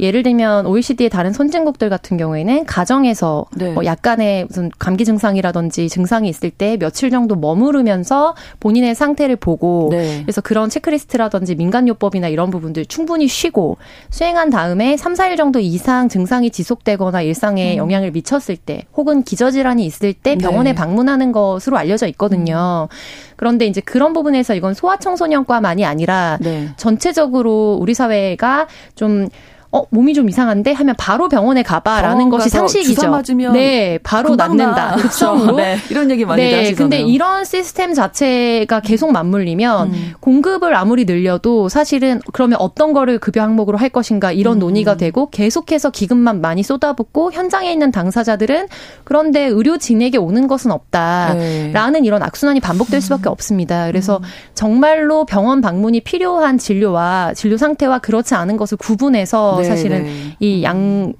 [0.00, 3.72] 예를 들면 OECD의 다른 선진국들 같은 경우에는 가정에서 네.
[3.72, 10.22] 뭐 약간의 무슨 감기 증상이라든지 증상이 있을 때 며칠 정도 머무르면서 본인의 상태를 보고 네.
[10.22, 13.76] 그래서 그런 체크리스트라든지 민간요법이나 이런 부분들 충분히 쉬고
[14.10, 17.78] 수행한 다음에 3, 4일 정도 이상 증상이 지속되거나 일상에 음.
[17.78, 20.74] 영향을 미쳤을 때 혹은 기저질환이 있을 때 병원에 네.
[20.74, 22.88] 방문하는 것으로 알려져 있거든요.
[22.90, 23.31] 음.
[23.42, 26.68] 그런데 이제 그런 부분에서 이건 소아청소년과만이 아니라 네.
[26.76, 29.26] 전체적으로 우리 사회가 좀
[29.74, 33.22] 어, 몸이 좀 이상한데 하면 바로 병원에 가봐라는 것이 상식이죠.
[33.52, 34.96] 네, 바로 낫는다.
[34.96, 35.56] 그렇죠.
[35.56, 36.76] 네, 이런 얘기 많이 네, 하시잖아요.
[36.76, 40.12] 근데 이런 시스템 자체가 계속 맞물리면 음.
[40.20, 44.60] 공급을 아무리 늘려도 사실은 그러면 어떤 거를 급여 항목으로 할 것인가 이런 음.
[44.60, 48.68] 논의가 되고 계속해서 기금만 많이 쏟아붓고 현장에 있는 당사자들은
[49.04, 52.06] 그런데 의료진에게 오는 것은 없다라는 네.
[52.06, 53.32] 이런 악순환이 반복될 수밖에 음.
[53.32, 53.86] 없습니다.
[53.86, 54.22] 그래서 음.
[54.52, 60.36] 정말로 병원 방문이 필요한 진료와 진료 상태와 그렇지 않은 것을 구분해서 네, 사실은 네.
[60.40, 61.12] 이양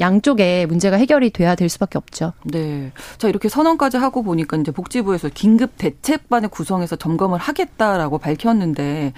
[0.00, 2.32] 양쪽에 문제가 해결이 돼야 될 수밖에 없죠.
[2.44, 2.92] 네.
[3.18, 9.12] 자, 이렇게 선언까지 하고 보니까 이제 복지부에서 긴급 대책반을 구성해서 점검을 하겠다라고 밝혔는데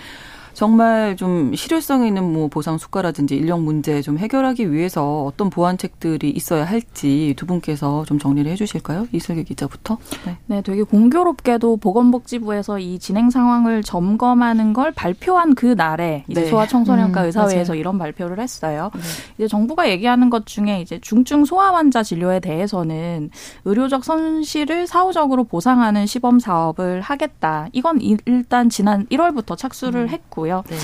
[0.54, 6.64] 정말 좀 실효성 있는 뭐 보상 수가라든지 인력 문제 좀 해결하기 위해서 어떤 보완책들이 있어야
[6.64, 9.08] 할지 두 분께서 좀 정리를 해주실까요?
[9.12, 9.98] 이슬기 기자부터.
[10.24, 10.36] 네.
[10.46, 16.46] 네, 되게 공교롭게도 보건복지부에서 이 진행 상황을 점검하는 걸 발표한 그 날에 이제 네.
[16.46, 17.80] 소아청소년과 음, 의사회에서 맞아요.
[17.80, 18.90] 이런 발표를 했어요.
[18.94, 19.00] 네.
[19.38, 23.30] 이제 정부가 얘기하는 것 중에 이제 중증 소아 환자 진료에 대해서는
[23.64, 27.68] 의료적 손실을 사후적으로 보상하는 시범 사업을 하겠다.
[27.72, 30.08] 이건 일단 지난 1월부터 착수를 음.
[30.08, 30.43] 했고.
[30.44, 30.62] 있고요.
[30.68, 30.76] 네.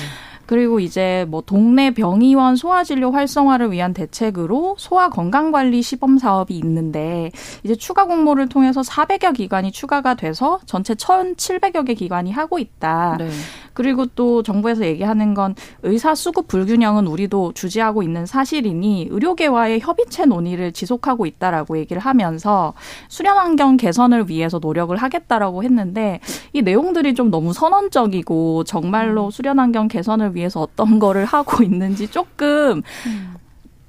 [0.51, 7.31] 그리고 이제 뭐 동네 병의원 소아진료 활성화를 위한 대책으로 소아 건강관리 시범 사업이 있는데
[7.63, 13.15] 이제 추가 공모를 통해서 400여 기관이 추가가 돼서 전체 1,700여 개 기관이 하고 있다.
[13.17, 13.29] 네.
[13.73, 20.73] 그리고 또 정부에서 얘기하는 건 의사 수급 불균형은 우리도 주지하고 있는 사실이니 의료계와의 협의체 논의를
[20.73, 22.73] 지속하고 있다라고 얘기를 하면서
[23.07, 26.19] 수련 환경 개선을 위해서 노력을 하겠다라고 했는데
[26.51, 29.31] 이 내용들이 좀 너무 선언적이고 정말로 음.
[29.31, 33.35] 수련 환경 개선을 위해 서 어떤 거를 하고 있는지 조금 음.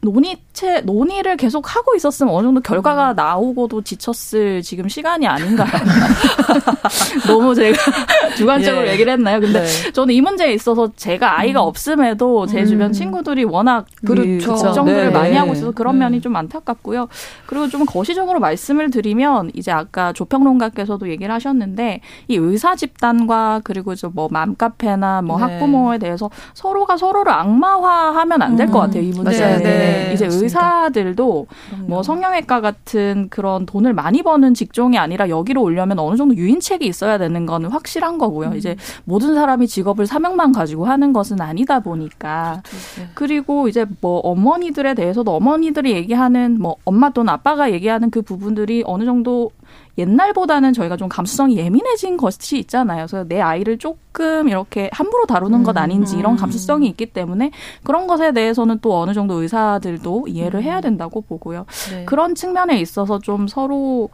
[0.03, 3.17] 논의체 논의를 계속 하고 있었으면 어느 정도 결과가 음.
[3.17, 5.65] 나오고도 지쳤을 지금 시간이 아닌가.
[7.29, 7.79] 너무 제가
[8.37, 8.93] 주관적으로 예.
[8.93, 9.38] 얘기를 했나요?
[9.38, 9.93] 근데 네.
[9.93, 11.69] 저는 이 문제에 있어서 제가 아이가 음.
[11.69, 12.67] 없음에도 제 음.
[12.67, 14.55] 주변 친구들이 워낙 그렇죠.
[14.55, 15.11] 걱정들을 네.
[15.11, 16.05] 많이 하고 있어서 그런 네.
[16.05, 17.07] 면이 좀 안타깝고요.
[17.47, 24.27] 그리고 좀 거시적으로 말씀을 드리면 이제 아까 조평론가께서도 얘기를 하셨는데 이 의사 집단과 그리고 뭐
[24.33, 25.45] 맘카페나 뭐 네.
[25.45, 28.81] 학부모에 대해서 서로가 서로를 악마화하면 안 될것 음.
[28.81, 29.03] 같아요.
[29.05, 29.91] 이 문제는.
[29.92, 30.12] 네.
[30.12, 30.44] 이제 맞습니다.
[30.44, 31.87] 의사들도 그럼요.
[31.87, 37.18] 뭐 성형외과 같은 그런 돈을 많이 버는 직종이 아니라 여기로 오려면 어느 정도 유인책이 있어야
[37.18, 38.48] 되는 거는 확실한 거고요.
[38.48, 38.57] 음.
[38.57, 43.00] 이제 모든 사람이 직업을 사명만 가지고 하는 것은 아니다 보니까 그렇죠.
[43.00, 43.09] 네.
[43.14, 49.05] 그리고 이제 뭐 어머니들에 대해서도 어머니들이 얘기하는 뭐 엄마 또는 아빠가 얘기하는 그 부분들이 어느
[49.05, 49.50] 정도
[49.98, 53.07] 옛날보다는 저희가 좀 감수성이 예민해진 것이 있잖아요.
[53.07, 56.37] 그래서 내 아이를 조금 이렇게 함부로 다루는 것 음, 아닌지 이런 음.
[56.37, 57.50] 감수성이 있기 때문에
[57.85, 60.81] 그런 것에 대해서는 또 어느 정도 의사들도 이해를 해야 음.
[60.83, 61.66] 된다고 보고요.
[61.90, 62.05] 네.
[62.07, 64.09] 그런 측면에 있어서 좀 서로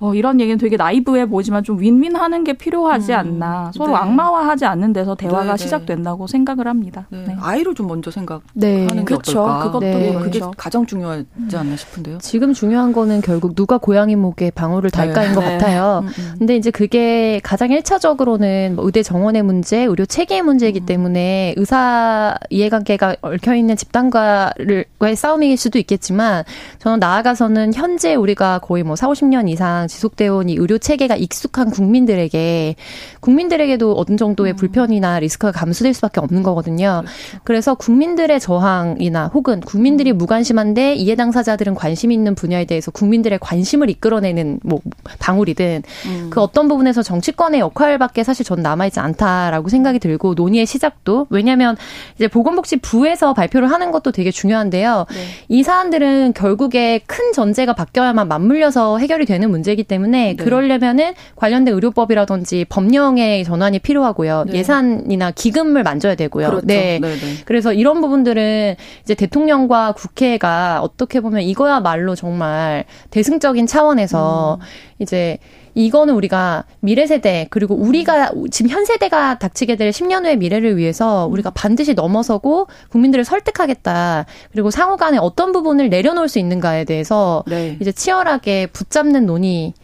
[0.00, 3.18] 어, 이런 얘기는 되게 나이브해 보이지만 좀 윈윈하는 게 필요하지 음.
[3.18, 3.70] 않나.
[3.74, 3.98] 서로 네.
[3.98, 5.56] 악마화하지 않는 데서 대화가 네, 네.
[5.58, 7.06] 시작된다고 생각을 합니다.
[7.10, 7.24] 네.
[7.28, 7.36] 네.
[7.38, 8.86] 아이를 좀 먼저 생각하는 네.
[8.86, 9.42] 게 그렇죠.
[9.42, 9.64] 어떨까.
[9.64, 10.14] 그것도 네.
[10.14, 10.52] 그게 그렇죠.
[10.56, 12.18] 가장 중요하지 않나 싶은데요.
[12.18, 16.00] 지금 중요한 거는 결국 누가 고양이 목에 방울을 달까인 것 같아요.
[16.02, 16.34] 음, 음.
[16.38, 20.86] 근데 이제 그게 가장 1차적으로는 뭐 의대 정원의 문제, 의료 체계의 문제이기 음.
[20.86, 26.44] 때문에 의사 이해관계가 얽혀 있는 집단과의 싸움일 수도 있겠지만
[26.78, 31.70] 저는 나아가서는 현재 우리가 거의 뭐 4, 50년 이상 지속되어 온 이 의료 체계가 익숙한
[31.70, 32.74] 국민들에게
[33.20, 34.56] 국민들에게도 어느 정도의 음.
[34.56, 37.02] 불편이나 리스크가 감수될 수밖에 없는 거거든요.
[37.04, 37.40] 그렇죠.
[37.44, 40.18] 그래서 국민들의 저항이나 혹은 국민들이 음.
[40.18, 44.80] 무관심한데 이해 당사자들은 관심 있는 분야에 대해서 국민들의 관심을 이끌어내는 뭐
[45.18, 46.30] 방울이든 음.
[46.30, 51.76] 그 어떤 부분에서 정치권의 역할밖에 사실 전 남아있지 않다라고 생각이 들고 논의의 시작도 왜냐하면
[52.16, 55.06] 이제 보건복지부에서 발표를 하는 것도 되게 중요한데요.
[55.10, 55.24] 네.
[55.48, 60.36] 이 사안들은 결국에 큰 전제가 바뀌어야만 맞물려서 해결이 되는 문제이기 되기 때문에 네.
[60.36, 64.44] 그러려면은 관련된 의료법이라든지 법령의 전환이 필요하고요.
[64.48, 64.58] 네.
[64.58, 66.48] 예산이나 기금을 만져야 되고요.
[66.48, 66.66] 그렇죠.
[66.66, 66.98] 네.
[67.00, 67.14] 네네.
[67.14, 67.20] 네.
[67.44, 74.64] 그래서 이런 부분들은 이제 대통령과 국회가 어떻게 보면 이거야말로 정말 대승적인 차원에서 음.
[74.98, 75.38] 이제
[75.74, 81.26] 이거는 우리가 미래 세대 그리고 우리가 지금 현 세대가 닥치게 될 10년 후의 미래를 위해서
[81.26, 84.26] 우리가 반드시 넘어서고 국민들을 설득하겠다.
[84.52, 87.76] 그리고 상호 간에 어떤 부분을 내려놓을 수 있는가에 대해서 네.
[87.80, 89.74] 이제 치열하게 붙잡는 논의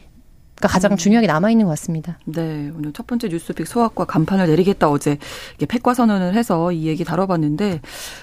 [0.63, 0.97] 가장 음.
[0.97, 2.19] 중요하게 남아 있는 것 같습니다.
[2.25, 5.19] 네, 오늘 첫 번째 뉴스픽 소확과 간판을 내리겠다 어제
[5.57, 7.81] 이게 팩과 선언을 해서 이 얘기 다뤄봤는데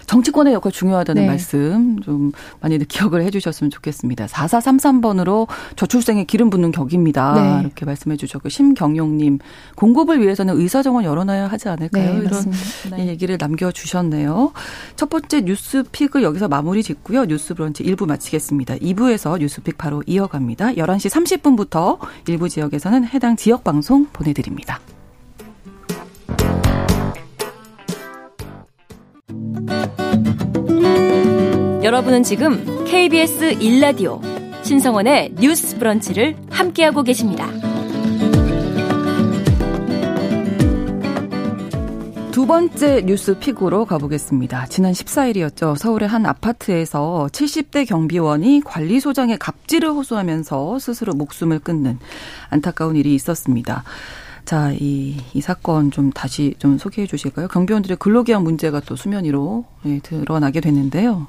[0.07, 1.27] 정치권의 역할 중요하다는 네.
[1.27, 4.25] 말씀 좀 많이들 기억을 해주셨으면 좋겠습니다.
[4.25, 7.33] 4433번으로 저출생에 기름 붓는 격입니다.
[7.35, 7.61] 네.
[7.61, 9.37] 이렇게 말씀해주셨고 심경용님
[9.75, 12.13] 공급을 위해서는 의사정원 열어놔야 하지 않을까요?
[12.13, 12.51] 네, 이런
[12.91, 13.07] 네.
[13.07, 14.53] 얘기를 남겨주셨네요.
[14.95, 17.25] 첫 번째 뉴스픽을 여기서 마무리 짓고요.
[17.25, 18.77] 뉴스브런치 1부 마치겠습니다.
[18.77, 20.73] 2부에서 뉴스픽 바로 이어갑니다.
[20.73, 24.79] 11시 30분부터 일부 지역에서는 해당 지역 방송 보내드립니다.
[31.83, 34.21] 여러분은 지금 KBS 1라디오
[34.63, 37.72] 신성원의 뉴스 브런치를 함께하고 계십니다.
[42.33, 44.65] 두 번째 뉴스 픽으로 가보겠습니다.
[44.65, 45.77] 지난 14일이었죠.
[45.77, 51.99] 서울의 한 아파트에서 70대 경비원이 관리소장의 갑질을 호소하면서 스스로 목숨을 끊는
[52.49, 53.83] 안타까운 일이 있었습니다.
[54.45, 57.47] 자, 이, 이 사건 좀 다시 좀 소개해 주실까요?
[57.49, 61.27] 경비원들의 근로기한 문제가 또 수면 위로 예, 드러나게 됐는데요.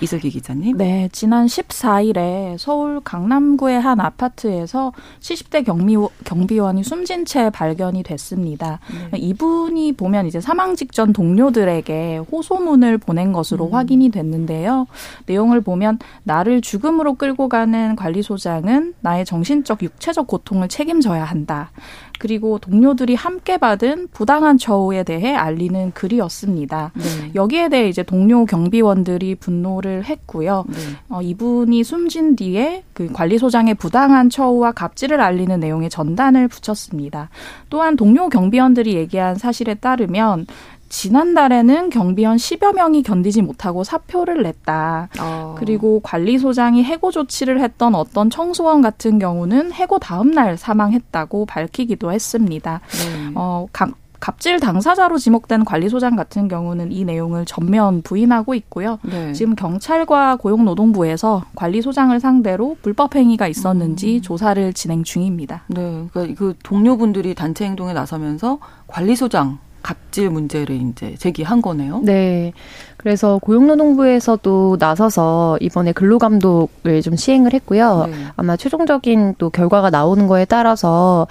[0.00, 0.76] 이슬기 기자님.
[0.76, 8.80] 네, 지난 14일에 서울 강남구의 한 아파트에서 70대 경비, 경비원이 숨진 채 발견이 됐습니다.
[9.12, 9.18] 네.
[9.18, 13.74] 이분이 보면 이제 사망 직전 동료들에게 호소문을 보낸 것으로 음.
[13.74, 14.86] 확인이 됐는데요.
[15.26, 21.70] 내용을 보면 나를 죽음으로 끌고 가는 관리소장은 나의 정신적 육체적 고통을 책임져야 한다.
[22.18, 26.92] 그리고 동료들이 함께 받은 부당한 처우에 대해 알리는 글이었습니다.
[26.94, 27.30] 네.
[27.34, 30.64] 여기에 대해 이제 동료 경비원들이 분노 를 했고요.
[30.68, 30.76] 네.
[31.08, 37.28] 어, 이분이 숨진 뒤에 그 관리소장의 부당한 처우와 갑질을 알리는 내용의 전단을 붙였습니다.
[37.68, 40.46] 또한 동료 경비원들이 얘기한 사실에 따르면
[40.88, 45.08] 지난달에는 경비원 10여 명이 견디지 못하고 사표를 냈다.
[45.20, 45.54] 어.
[45.58, 52.80] 그리고 관리소장이 해고 조치를 했던 어떤 청소원 같은 경우는 해고 다음 날 사망했다고 밝히기도 했습니다.
[52.88, 53.32] 네.
[53.34, 58.98] 어, 각 갑질 당사자로 지목된 관리소장 같은 경우는 이 내용을 전면 부인하고 있고요.
[59.02, 59.32] 네.
[59.32, 64.22] 지금 경찰과 고용노동부에서 관리소장을 상대로 불법 행위가 있었는지 음.
[64.22, 65.62] 조사를 진행 중입니다.
[65.68, 72.00] 네, 그러니까 그 동료분들이 단체 행동에 나서면서 관리소장 갑질 문제를 이제 제기한 거네요.
[72.02, 72.52] 네.
[72.96, 78.06] 그래서 고용노동부에서도 나서서 이번에 근로감독을 좀 시행을 했고요.
[78.10, 78.16] 네.
[78.36, 81.26] 아마 최종적인 또 결과가 나오는 거에 따라서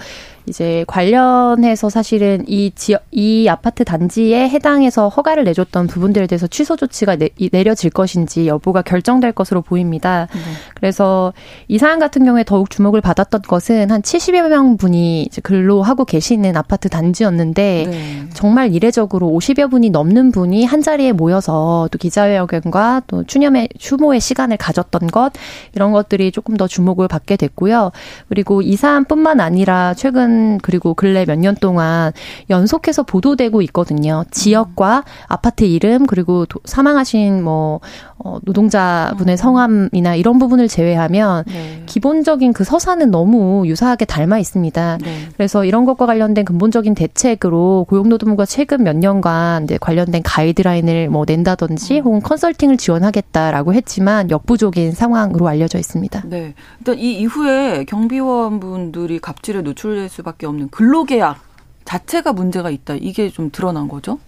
[0.48, 7.16] 이제 관련해서 사실은 이 지역 이 아파트 단지에 해당해서 허가를 내줬던 부분들에 대해서 취소 조치가
[7.16, 10.28] 내, 내려질 것인지 여부가 결정될 것으로 보입니다.
[10.32, 10.40] 네.
[10.74, 11.32] 그래서
[11.66, 16.56] 이 사안 같은 경우에 더욱 주목을 받았던 것은 한 70여 명 분이 이제 근로하고 계시는
[16.56, 18.28] 아파트 단지였는데 네.
[18.32, 24.56] 정말 이례적으로 50여 분이 넘는 분이 한 자리에 모여서 또 기자회견과 또 추념의 추모의 시간을
[24.56, 25.32] 가졌던 것
[25.74, 27.92] 이런 것들이 조금 더 주목을 받게 됐고요.
[28.28, 32.12] 그리고 이 사안뿐만 아니라 최근 그리고 근래 몇 년 동안
[32.48, 34.24] 연속해서 보도되고 있거든요.
[34.30, 37.80] 지역과 아파트 이름 그리고 도, 사망하신 뭐
[38.18, 39.36] 어, 노동자분의 음.
[39.36, 41.82] 성함이나 이런 부분을 제외하면 네.
[41.84, 44.98] 기본적인 그 서사는 너무 유사하게 닮아 있습니다.
[45.02, 45.28] 네.
[45.36, 51.42] 그래서 이런 것과 관련된 근본적인 대책으로 고용노동부가 최근 몇 년간 이제 관련된 가이드라인을 뭐 낸
[51.46, 52.04] 다든지 음.
[52.04, 56.24] 혹은 컨설팅을 지원하겠다라고 했지만 역부족인 상황으로 알려져 있습니다.
[56.26, 56.54] 네.
[56.80, 61.38] 일단 이 이후에 경비원분들이 갑질에 노출될 수 수밖에 없는 근로계약
[61.84, 62.94] 자체가 문제가 있다.
[62.94, 64.18] 이게 좀 드러난 거죠?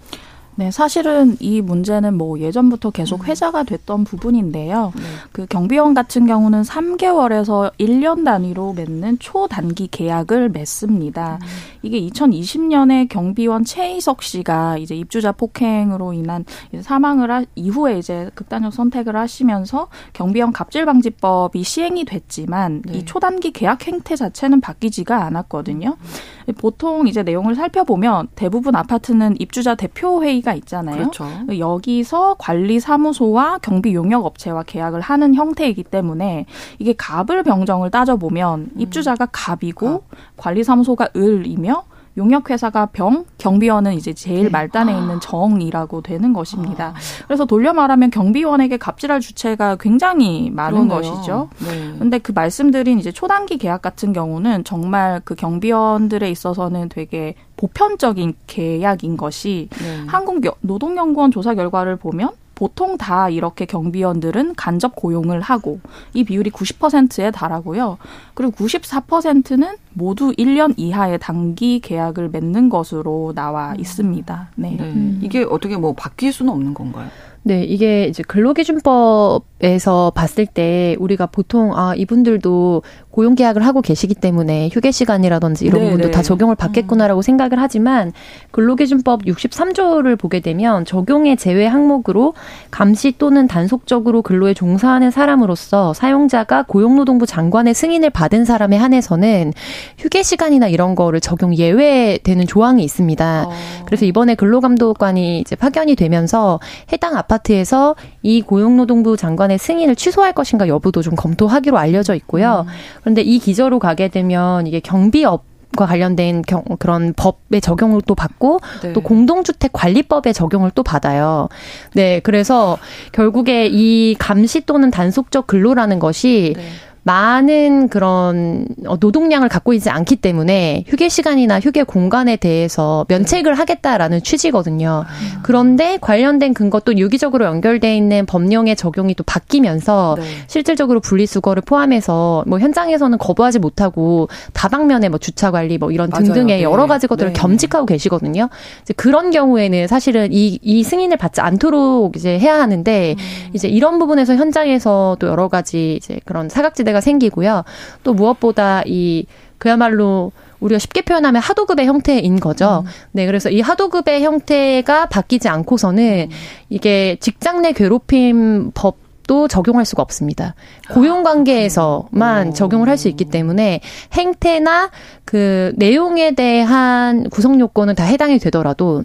[0.58, 3.26] 네, 사실은 이 문제는 뭐 예전부터 계속 음.
[3.26, 4.92] 회자가 됐던 부분인데요.
[4.96, 5.02] 네.
[5.30, 11.38] 그 경비원 같은 경우는 3개월에서 1년 단위로 맺는 초단기 계약을 맺습니다.
[11.40, 11.46] 음.
[11.82, 16.44] 이게 2020년에 경비원 최희석 씨가 이제 입주자 폭행으로 인한
[16.80, 22.98] 사망을 하, 이후에 이제 극단적 선택을 하시면서 경비원 갑질 방지법이 시행이 됐지만 네.
[22.98, 25.96] 이 초단기 계약 행태 자체는 바뀌지가 않았거든요.
[26.00, 26.37] 음.
[26.52, 30.96] 보통 이제 내용을 살펴보면 대부분 아파트는 입주자 대표 회의가 있잖아요.
[30.96, 31.26] 그렇죠.
[31.58, 36.46] 여기서 관리 사무소와 경비 용역 업체와 계약을 하는 형태이기 때문에
[36.78, 38.70] 이게 갑을 병정을 따져 보면 음.
[38.76, 40.04] 입주자가 갑이고
[40.36, 41.84] 관리 사무소가 을이며
[42.18, 44.50] 용역회사가 병, 경비원은 이제 제일 네.
[44.50, 44.98] 말단에 아.
[44.98, 46.88] 있는 정이라고 되는 것입니다.
[46.88, 46.94] 아.
[47.26, 51.10] 그래서 돌려 말하면 경비원에게 갑질할 주체가 굉장히 많은 그러네요.
[51.12, 51.48] 것이죠.
[51.60, 51.94] 네.
[51.98, 59.16] 근데 그 말씀드린 이제 초단기 계약 같은 경우는 정말 그 경비원들에 있어서는 되게 보편적인 계약인
[59.16, 60.04] 것이 네.
[60.06, 65.78] 한국 노동연구원 조사 결과를 보면 보통 다 이렇게 경비원들은 간접 고용을 하고
[66.12, 67.98] 이 비율이 90%에 달하고요.
[68.34, 73.80] 그리고 94%는 모두 1년 이하의 단기 계약을 맺는 것으로 나와 음.
[73.80, 74.48] 있습니다.
[74.56, 74.70] 네.
[74.72, 74.82] 네.
[74.82, 75.20] 음.
[75.22, 77.08] 이게 어떻게 뭐 바뀔 수는 없는 건가요?
[77.42, 84.68] 네, 이게 이제 근로기준법에서 봤을 때 우리가 보통 아 이분들도 고용 계약을 하고 계시기 때문에
[84.72, 86.22] 휴게 시간이라든지 이런 네, 부분도 다 네.
[86.22, 87.22] 적용을 받겠구나라고 음.
[87.22, 88.12] 생각을 하지만
[88.50, 92.34] 근로기준법 63조를 보게 되면 적용의 제외 항목으로
[92.70, 99.52] 감시 또는 단속적으로 근로에 종사하는 사람으로서 사용자가 고용노동부 장관의 승인을 받은 사람에 한해서는
[99.98, 103.46] 휴게 시간이나 이런 거를 적용 예외되는 조항이 있습니다.
[103.48, 103.52] 어.
[103.86, 106.60] 그래서 이번에 근로감독관이 이제 파견이 되면서
[106.92, 112.64] 해당 아파트에서 이 고용노동부 장관의 승인을 취소할 것인가 여부도 좀 검토하기로 알려져 있고요.
[112.66, 112.72] 음.
[113.02, 118.58] 그런데 이 기저로 가게 되면 이게 경비업 과 관련된 경, 그런 법의 적용을 또 받고
[118.82, 118.94] 네.
[118.94, 121.48] 또 공동주택 관리법의 적용을 또 받아요.
[121.92, 122.78] 네, 그래서
[123.12, 126.62] 결국에 이 감시 또는 단속적 근로라는 것이 네.
[127.08, 134.22] 많은 그런 어, 노동량을 갖고 있지 않기 때문에 휴게 시간이나 휴게 공간에 대해서 면책을 하겠다라는
[134.22, 135.04] 취지거든요.
[135.06, 135.40] 아.
[135.42, 140.24] 그런데 관련된 근거 또 유기적으로 연결돼 있는 법령의 적용이 또 바뀌면서 네.
[140.48, 146.62] 실질적으로 분리수거를 포함해서 뭐 현장에서는 거부하지 못하고 다방면에 뭐 주차 관리 뭐 이런 등등의 네.
[146.62, 147.40] 여러 가지 것들을 네.
[147.40, 148.50] 겸직하고 계시거든요.
[148.82, 153.50] 이제 그런 경우에는 사실은 이, 이 승인을 받지 않도록 이제 해야 하는데 음.
[153.54, 157.64] 이제 이런 부분에서 현장에서 또 여러 가지 이제 그런 사각지대가 문제가 생기고요.
[158.02, 159.26] 또 무엇보다 이
[159.58, 162.82] 그야말로 우리가 쉽게 표현하면 하도급의 형태인 거죠.
[162.84, 162.90] 음.
[163.12, 166.36] 네, 그래서 이 하도급의 형태가 바뀌지 않고서는 음.
[166.68, 170.54] 이게 직장 내 괴롭힘 법 도 적용할 수가 없습니다.
[170.88, 173.80] 고용 관계에서만 아, 적용을 할 수 있기 때문에
[174.14, 174.90] 행태나
[175.26, 179.04] 그 내용에 대한 구성 요건은 다 해당이 되더라도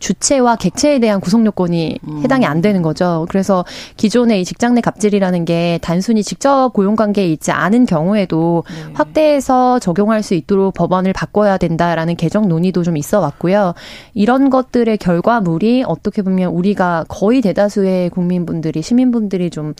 [0.00, 2.22] 주체와 객체에 대한 구성 요건이 음.
[2.24, 3.26] 해당이 안 되는 거죠.
[3.28, 3.64] 그래서
[3.96, 8.92] 기존의 이 직장 내 갑질이라는 게 단순히 직접 고용 관계에 있지 않은 경우에도 네.
[8.94, 13.74] 확대해서 적용할 수 있도록 법안을 바꿔야 된다라는 개정 논의도 좀 있어 왔고요.
[14.14, 19.74] 이런 것들의 결과물이 어떻게 보면 우리가 거의 대다수의 국민분들이 시민분들이 좀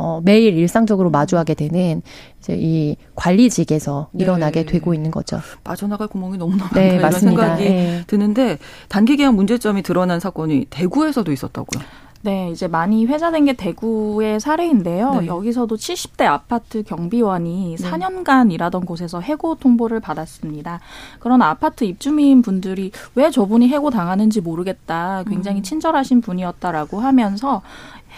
[0.00, 2.00] 어, 매일 일상적으로 마주하게 되는
[2.38, 4.24] 이제 이 관리직에서 네.
[4.24, 5.40] 일어나게 되고 있는 거죠.
[5.62, 8.04] 빠져나갈 구멍이 너무나 네, 많다 이런 생각이 네.
[8.06, 8.56] 드는데
[8.88, 11.82] 단기 계약 문제점이 드러난 사건이 대구에서도 있었다고요.
[12.22, 15.20] 네, 이제 많이 회자된 게 대구의 사례인데요.
[15.20, 15.26] 네.
[15.26, 17.90] 여기서도 70대 아파트 경비원이 네.
[17.90, 20.80] 4년간 일하던 곳에서 해고 통보를 받았습니다.
[21.18, 25.24] 그런 아파트 입주민 분들이 왜 저분이 해고 당하는지 모르겠다.
[25.28, 25.62] 굉장히 음.
[25.62, 27.62] 친절하신 분이었다라고 하면서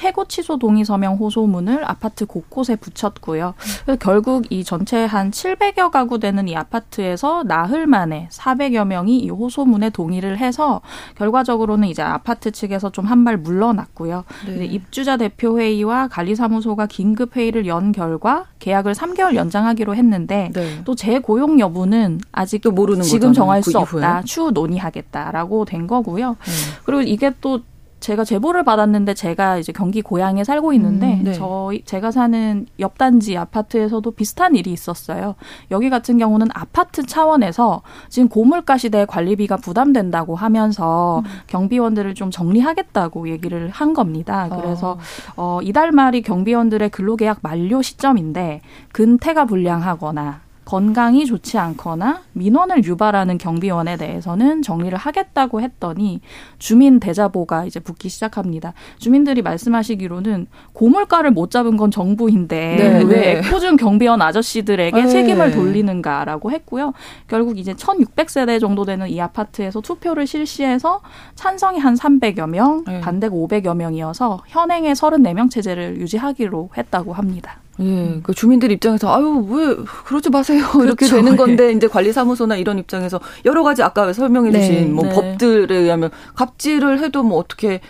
[0.00, 3.54] 해고 취소 동의 서명 호소문을 아파트 곳곳에 붙였고요.
[4.00, 9.90] 결국 이 전체 한 700여 가구 되는 이 아파트에서 나흘 만에 400여 명이 이 호소문에
[9.90, 10.80] 동의를 해서
[11.16, 14.24] 결과적으로는 이제 아파트 측에서 좀 한 발 물러났고요.
[14.46, 14.64] 네.
[14.64, 20.80] 입주자 대표 회의와 관리사무소가 긴급 회의를 연 결과 계약을 3개월 연장하기로 했는데 네.
[20.84, 23.34] 또 재고용 여부는 아직도 모르는 지금 거잖아요.
[23.34, 24.22] 정할 수그 없다.
[24.24, 26.30] 추후 논의하겠다라고 된 거고요.
[26.30, 26.52] 네.
[26.84, 27.60] 그리고 이게 또
[28.02, 31.32] 제가 제보를 받았는데 제가 이제 경기 고향에 살고 있는데 음, 네.
[31.32, 35.36] 저희 제가 사는 옆 단지 아파트에서도 비슷한 일이 있었어요.
[35.70, 41.30] 여기 같은 경우는 아파트 차원에서 지금 고물가 시대에 관리비가 부담된다고 하면서 음.
[41.46, 44.48] 경비원들을 좀 정리하겠다고 얘기를 한 겁니다.
[44.50, 44.98] 그래서
[45.36, 48.62] 어, 어 이달 말이 경비원들의 근로계약 만료 시점인데
[48.92, 56.20] 근태가 불량하거나 건강이 좋지 않거나 민원을 유발하는 경비원에 대해서는 정리를 하겠다고 했더니
[56.58, 58.72] 주민 대자보가 이제 붙기 시작합니다.
[58.98, 63.38] 주민들이 말씀하시기로는 고물가를 못 잡은 건 정부인데 네, 왜 네.
[63.38, 65.08] 에코준 경비원 아저씨들에게 네.
[65.08, 66.92] 책임을 돌리는가라고 했고요.
[67.26, 71.00] 결국 이제 1,600세대 정도 되는 이 아파트에서 투표를 실시해서
[71.34, 73.00] 찬성이 한 300여 명, 네.
[73.00, 77.58] 반대가 500여 명이어서 현행의 34명 체제를 유지하기로 했다고 합니다.
[77.80, 80.84] 예, 그 주민들 입장에서 아유 왜 그러지 마세요 그렇죠.
[80.84, 81.72] 이렇게 되는 건데 예.
[81.72, 85.14] 이제 관리사무소나 이런 입장에서 여러 가지 아까 설명해주신 네, 뭐 네.
[85.14, 87.80] 법들에 의하면 갑질을 해도 뭐 어떻게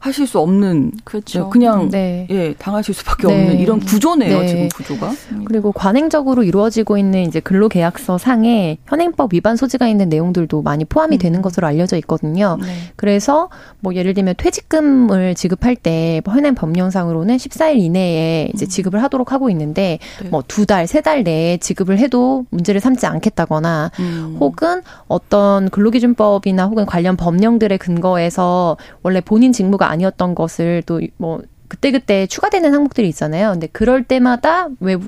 [0.00, 1.44] 하실 수 없는 그렇죠.
[1.44, 2.26] 네, 그냥 네.
[2.30, 3.34] 예 당하실 수밖에 네.
[3.34, 4.46] 없는 이런 구조네요 네.
[4.46, 5.10] 지금 구조가
[5.44, 11.18] 그리고 관행적으로 이루어지고 있는 이제 근로계약서 상에 현행법 위반 소지가 있는 내용들도 많이 포함이 음.
[11.18, 12.58] 되는 것으로 알려져 있거든요.
[12.60, 12.68] 네.
[12.96, 13.48] 그래서
[13.80, 18.68] 뭐 예를 들면 퇴직금을 지급할 때뭐 현행 법령상으로는 14일 이내에 이제 음.
[18.68, 20.28] 지급을 하도록 하고 있는데 네.
[20.28, 24.36] 뭐두 달, 세 달 내에 지급을 해도 문제를 삼지 않겠다거나 음.
[24.40, 32.26] 혹은 어떤 근로기준법이나 혹은 관련 법령들의 근거에서 원래 본인 직무가 아니었던 것을 또 뭐 그때그때
[32.26, 33.52] 추가되는 항목들이 있잖아요.
[33.52, 35.06] 근데 그럴 때마다 외부,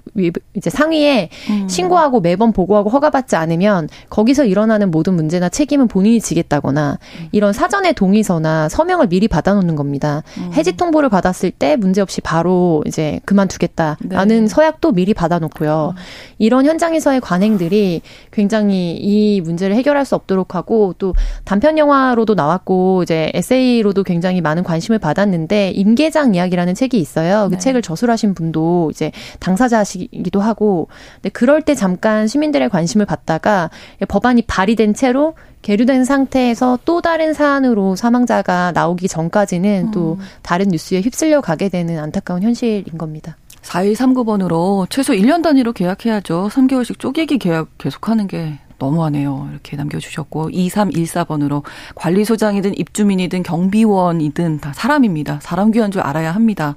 [0.55, 1.69] 이제 상위에 음.
[1.69, 7.29] 신고하고 매번 보고하고 허가받지 않으면 거기서 일어나는 모든 문제나 책임은 본인이 지겠다거나 음.
[7.33, 10.23] 이런 사전에 동의서나 서명을 미리 받아놓는 겁니다.
[10.39, 10.51] 음.
[10.53, 14.47] 해지 통보를 받았을 때 문제없이 바로 이제 그만두겠다라는 네.
[14.47, 15.95] 서약도 미리 받아놓고요.
[15.97, 16.03] 음.
[16.39, 23.31] 이런 현장에서의 관행들이 굉장히 이 문제를 해결할 수 없도록 하고 또 단편 영화로도 나왔고 이제
[23.35, 27.47] 에세이로도 굉장히 많은 관심을 받았는데 임계장 이야기 이야기라는 책이 있어요.
[27.49, 27.59] 그 네.
[27.59, 33.71] 책을 저술하신 분도 이제 당사자시기도 하고, 근데 그럴 때 잠깐 시민들의 관심을 받다가
[34.09, 39.91] 법안이 발의된 채로 계류된 상태에서 또 다른 사안으로 사망자가 나오기 전까지는 음.
[39.93, 43.37] 또 다른 뉴스에 휩쓸려 가게 되는 안타까운 현실인 겁니다.
[43.63, 46.49] 4139번으로 최소 1년 단위로 계약해야죠.
[46.51, 49.49] 3개월씩 쪼개기 계약 계속하는 게 너무하네요.
[49.53, 51.63] 이렇게 남겨주셨고 2314번으로
[51.95, 55.39] 관리소장이든 입주민이든 경비원이든 다 사람입니다.
[55.43, 56.75] 사람 귀한 줄 알아야 합니다.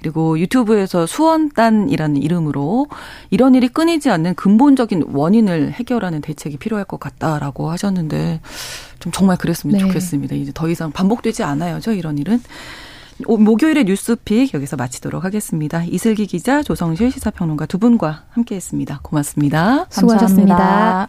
[0.00, 2.86] 그리고 유튜브에서 수원단이라는 이름으로
[3.28, 8.40] 이런 일이 끊이지 않는 근본적인 원인을 해결하는 대책이 필요할 것 같다라고 하셨는데
[8.98, 9.80] 좀 정말 그랬으면 네.
[9.80, 10.36] 좋겠습니다.
[10.36, 12.40] 이제 더 이상 반복되지 않아요죠 이런 일은.
[13.26, 15.84] 목요일의 뉴스픽 여기서 마치도록 하겠습니다.
[15.84, 19.00] 이슬기 기자, 조성실 시사평론가 두 분과 함께했습니다.
[19.02, 19.86] 고맙습니다.
[19.90, 21.08] 수고하셨습니다.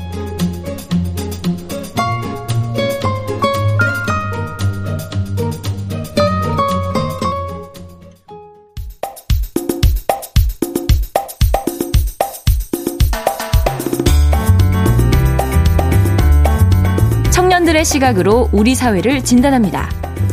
[17.91, 19.89] 시각으로 우리 사회를 진단합니다.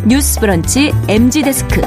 [0.06, 1.80] 뉴스 브런치 MG 데스크.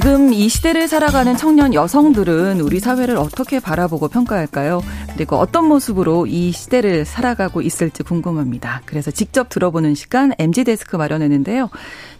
[0.00, 4.80] 지금 이 시대를 살아가는 청년 여성들은 우리 사회를 어떻게 바라보고 평가할까요?
[5.14, 8.82] 그리고 어떤 모습으로 이 시대를 살아가고 있을지 궁금합니다.
[8.84, 11.68] 그래서 직접 들어보는 시간 MG 데스크 마련했는데요.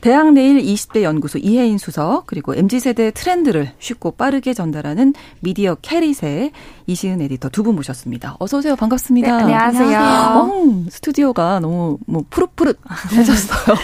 [0.00, 6.50] 대학 내일 20대 연구소 이혜인 수석 그리고 MZ 세대 트렌드를 쉽고 빠르게 전달하는 미디어 캐릿의
[6.88, 8.36] 이시은 에디터 두 분 모셨습니다.
[8.40, 8.74] 어서 오세요.
[8.74, 9.36] 반갑습니다.
[9.44, 10.00] 네, 안녕하세요.
[10.00, 12.78] 어, 스튜디오가 너무 뭐 푸릇푸릇
[13.12, 13.76] 해졌어요.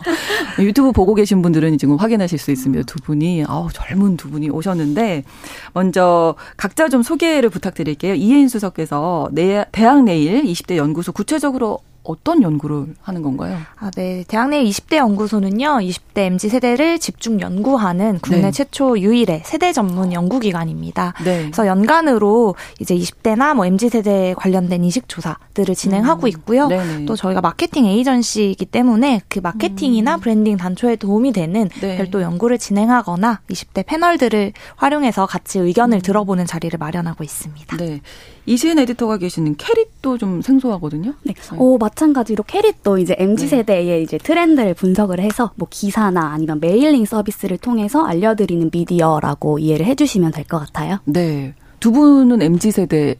[0.60, 2.84] 유튜브 보고 계신 분들은 지금 확인하실 수 있습니다.
[2.84, 5.24] 두 분이 아우 젊은 두 분이 오셨는데
[5.72, 8.14] 먼저 각자 좀 소개를 부탁드릴게요.
[8.14, 9.30] 이혜인 수석께서
[9.72, 13.58] 대학 내일 20대 연구소 구체적으로 어떤 연구를 하는 건가요?
[13.78, 14.24] 아, 네.
[14.26, 18.50] 대학내일 20대 연구소는요, 20대 MZ 세대를 집중 연구하는 국내 네.
[18.50, 21.14] 최초 유일의 세대 전문 연구기관입니다.
[21.24, 21.42] 네.
[21.42, 26.28] 그래서 연간으로 이제 20대나 뭐 MZ 세대 관련된 인식 조사들을 진행하고 음.
[26.28, 26.66] 있고요.
[26.66, 27.06] 음.
[27.06, 30.20] 또 저희가 마케팅 에이전시이기 때문에 그 마케팅이나 음.
[30.20, 31.96] 브랜딩 단초에 도움이 되는 네.
[31.96, 36.02] 별도 연구를 진행하거나 20대 패널들을 활용해서 같이 의견을 음.
[36.02, 37.76] 들어보는 자리를 마련하고 있습니다.
[37.76, 38.00] 네.
[38.46, 41.14] 이시은 에디터가 계시는 캐릿도 좀 생소하거든요.
[41.22, 41.32] 네.
[41.34, 41.56] 네.
[41.58, 44.02] 어, 마찬가지로 캐릿도 이제 MZ 세대의 네.
[44.02, 50.44] 이제 트렌드를 분석을 해서 뭐 기사나 아니면 메일링 서비스를 통해서 알려드리는 미디어라고 이해를 해주시면 될
[50.44, 50.98] 것 같아요.
[51.04, 51.54] 네.
[51.78, 53.14] 두 분은 MZ 세대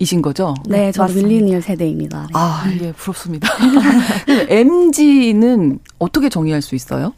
[0.00, 0.54] 이신 거죠?
[0.66, 2.22] 네, 저는 밀레니얼 세대입니다.
[2.22, 2.26] 네.
[2.32, 3.48] 아, 예, 부럽습니다.
[4.48, 7.12] MZ는 어떻게 정의할 수 있어요?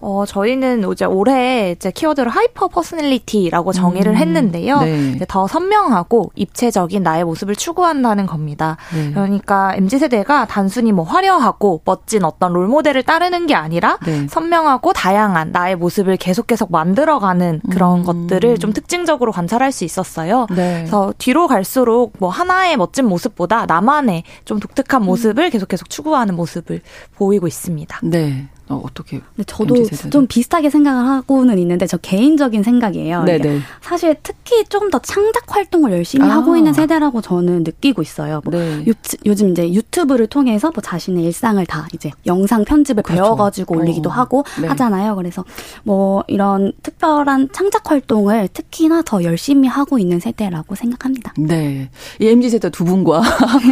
[0.00, 4.80] 어, 저희는 이제 올해 이제 키워드를 hyper personality라고 정의를 음, 했는데요.
[4.80, 5.18] 네.
[5.28, 8.76] 더 선명하고 입체적인 나의 모습을 추구한다는 겁니다.
[8.94, 9.10] 네.
[9.10, 14.26] 그러니까 MZ 세대가 단순히 뭐 화려하고 멋진 어떤 롤 모델을 따르는 게 아니라 네.
[14.28, 18.04] 선명하고 다양한 나의 모습을 계속 계속 만들어가는 그런 음.
[18.04, 20.46] 것들을 좀 특징적으로 관찰할 수 있었어요.
[20.50, 20.78] 네.
[20.78, 25.50] 그래서 뒤로 갈수록 뭐 하나의 멋진 모습보다 나만의 좀 독특한 모습을 음.
[25.50, 26.82] 계속 계속 추구하는 모습을
[27.16, 28.00] 보이고 있습니다.
[28.04, 28.48] 네.
[28.68, 29.20] 어, 어떻게?
[29.36, 33.24] 근데 저도 좀 비슷하게 생각을 하고는 있는데 저 개인적인 생각이에요.
[33.24, 33.60] 네네.
[33.80, 36.36] 사실 특히 좀 더 창작 활동을 열심히 아.
[36.36, 38.40] 하고 있는 세대라고 저는 느끼고 있어요.
[38.44, 38.84] 뭐 네.
[38.86, 38.94] 유,
[39.26, 43.22] 요즘 이제 유튜브를 통해서 뭐 자신의 일상을 다 이제 영상 편집을 그렇죠.
[43.22, 44.12] 배워가지고 올리기도 어.
[44.12, 44.68] 하고 네.
[44.68, 45.16] 하잖아요.
[45.16, 45.44] 그래서
[45.84, 51.34] 뭐 이런 특별한 창작 활동을 특히나 더 열심히 하고 있는 세대라고 생각합니다.
[51.36, 51.90] 네.
[52.20, 53.22] 이 MZ 세대 두 분과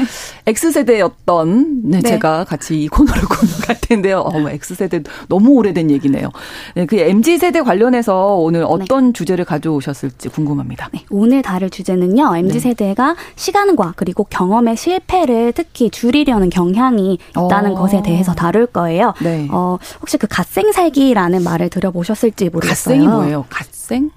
[0.46, 2.08] X 세대였던 네, 네.
[2.08, 4.20] 제가 같이 이 코너를 공유할 텐데요.
[4.20, 6.30] 어, X 세대 세대 너무 오래된 얘기네요.
[6.74, 8.66] 네, 그 MZ 세대 관련해서 오늘 네.
[8.68, 9.12] 어떤 네.
[9.12, 10.88] 주제를 가져오셨을지 궁금합니다.
[10.92, 12.36] 네, 오늘 다룰 주제는요.
[12.36, 17.74] MZ 세대가 시간과 그리고 경험의 실패를 특히 줄이려는 경향이 있다는 어.
[17.74, 19.14] 것에 대해서 다룰 거예요.
[19.22, 19.48] 네.
[19.50, 22.94] 어, 혹시 그 갓생 살기라는 말을 들어보셨을지 모르겠어요.
[22.94, 23.44] 갓생이 뭐예요?
[23.48, 24.10] 갓생?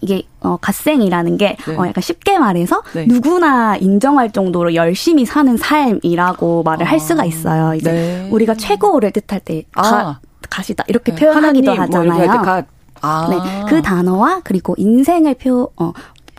[0.00, 1.76] 이게 어 갓생이라는 게 네.
[1.76, 3.06] 어, 약간 쉽게 말해서 네.
[3.06, 6.90] 누구나 인정할 정도로 열심히 사는 삶이라고 말을 아.
[6.90, 7.74] 할 수가 있어요.
[7.74, 8.28] 이제 네.
[8.30, 10.20] 우리가 최고를 뜻할 때 아.
[10.48, 12.42] god이다 이렇게 네, 표현하기도 뭐 하잖아요.
[12.42, 12.62] 뭐
[13.00, 13.28] 아.
[13.30, 15.92] 네, 그 단어와 그리고 인생을 표, 어,